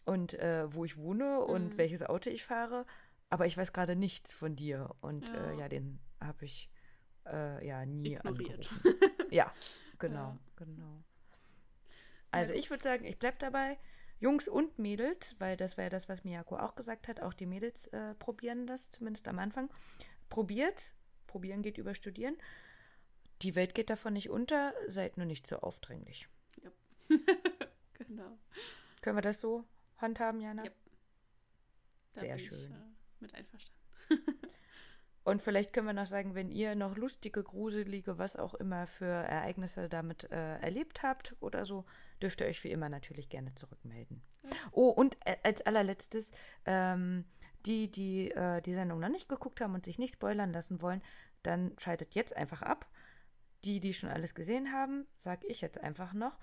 [0.03, 1.77] und äh, wo ich wohne und mhm.
[1.77, 2.85] welches Auto ich fahre,
[3.29, 4.93] aber ich weiß gerade nichts von dir.
[4.99, 6.69] Und ja, äh, ja den habe ich
[7.25, 8.69] äh, ja nie Ignoriert.
[8.69, 9.31] angerufen.
[9.31, 9.49] ja,
[9.97, 10.65] genau, ja.
[10.65, 11.03] genau.
[12.33, 13.77] Also ich würde sagen, ich bleibe dabei.
[14.19, 17.45] Jungs und Mädels, weil das war ja das, was Miyako auch gesagt hat, auch die
[17.45, 19.69] Mädels äh, probieren das, zumindest am Anfang.
[20.29, 20.93] Probiert,
[21.27, 22.37] probieren geht über studieren.
[23.41, 26.27] Die Welt geht davon nicht unter, seid nur nicht so aufdringlich.
[26.63, 26.71] Ja.
[27.93, 28.37] genau.
[29.01, 29.65] Können wir das so
[29.97, 30.63] handhaben, Jana?
[30.63, 30.71] Ja.
[32.15, 32.57] Sehr schön.
[32.57, 33.79] Ich, äh, mit einverstanden.
[35.23, 39.05] Und vielleicht können wir noch sagen, wenn ihr noch lustige, gruselige, was auch immer für
[39.05, 41.85] Ereignisse damit äh, erlebt habt oder so,
[42.21, 44.21] dürft ihr euch wie immer natürlich gerne zurückmelden.
[44.43, 44.49] Ja.
[44.71, 46.31] Oh, und äh, als allerletztes,
[46.65, 47.23] ähm,
[47.65, 51.01] die, die äh, die Sendung noch nicht geguckt haben und sich nicht spoilern lassen wollen,
[51.41, 52.89] dann schaltet jetzt einfach ab.
[53.63, 56.37] Die, die schon alles gesehen haben, sage ich jetzt einfach noch.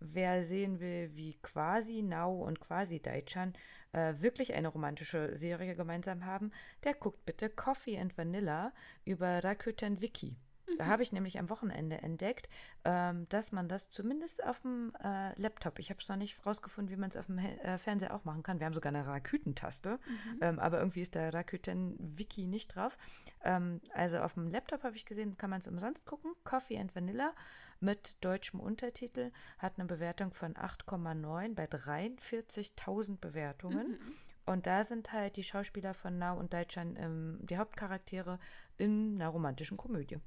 [0.00, 3.52] Wer sehen will, wie quasi Now und quasi Daichan
[3.92, 6.52] äh, wirklich eine romantische Serie gemeinsam haben,
[6.84, 8.72] der guckt bitte Coffee and Vanilla
[9.04, 10.36] über Rakuten Wiki.
[10.78, 12.48] Da habe ich nämlich am Wochenende entdeckt,
[12.84, 16.94] ähm, dass man das zumindest auf dem äh, Laptop, ich habe es noch nicht rausgefunden,
[16.94, 18.60] wie man es auf dem äh, Fernseher auch machen kann.
[18.60, 20.38] Wir haben sogar eine Rakuten-Taste, mhm.
[20.40, 22.96] ähm, aber irgendwie ist der Rakuten-Wiki nicht drauf.
[23.42, 26.32] Ähm, also auf dem Laptop habe ich gesehen, kann man es umsonst gucken.
[26.44, 27.34] Coffee and Vanilla
[27.80, 33.92] mit deutschem Untertitel hat eine Bewertung von 8,9 bei 43.000 Bewertungen.
[33.92, 34.14] Mhm.
[34.46, 38.38] Und da sind halt die Schauspieler von Now und Deutschland ähm, die Hauptcharaktere
[38.78, 40.18] in einer romantischen Komödie.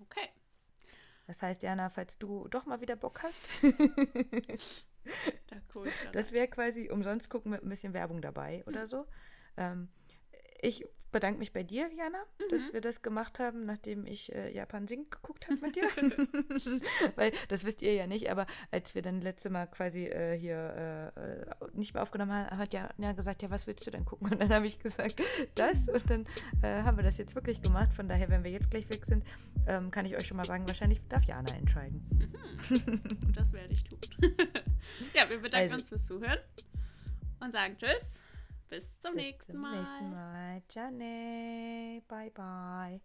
[0.00, 0.28] Okay.
[1.26, 3.48] Das heißt, Jana, falls du doch mal wieder Bock hast,
[5.46, 9.06] da cool, das wäre quasi umsonst gucken mit ein bisschen Werbung dabei oder so.
[9.56, 9.88] Ähm,
[10.60, 10.84] ich
[11.14, 12.44] bedanke mich bei dir, Jana, Mhm.
[12.50, 15.88] dass wir das gemacht haben, nachdem ich äh, Japan singt geguckt habe mit dir.
[17.16, 21.12] Weil, das wisst ihr ja nicht, aber als wir dann letzte Mal quasi äh, hier
[21.16, 24.30] äh, nicht mehr aufgenommen haben, hat Jana gesagt, ja, was willst du denn gucken?
[24.30, 25.22] Und dann habe ich gesagt,
[25.54, 25.88] das.
[25.88, 26.26] Und dann
[26.62, 27.92] äh, haben wir das jetzt wirklich gemacht.
[27.94, 29.24] Von daher, wenn wir jetzt gleich weg sind,
[29.66, 32.04] ähm, kann ich euch schon mal sagen, wahrscheinlich darf Jana entscheiden.
[33.34, 33.98] Das werde ich tun.
[35.14, 36.38] ja, wir bedanken Also- uns fürs Zuhören
[37.40, 38.22] und sagen Tschüss.
[38.74, 39.78] Bis zum Bis nächsten zum Mal.
[39.78, 40.62] nächsten Mal.
[42.08, 43.00] Bye bye.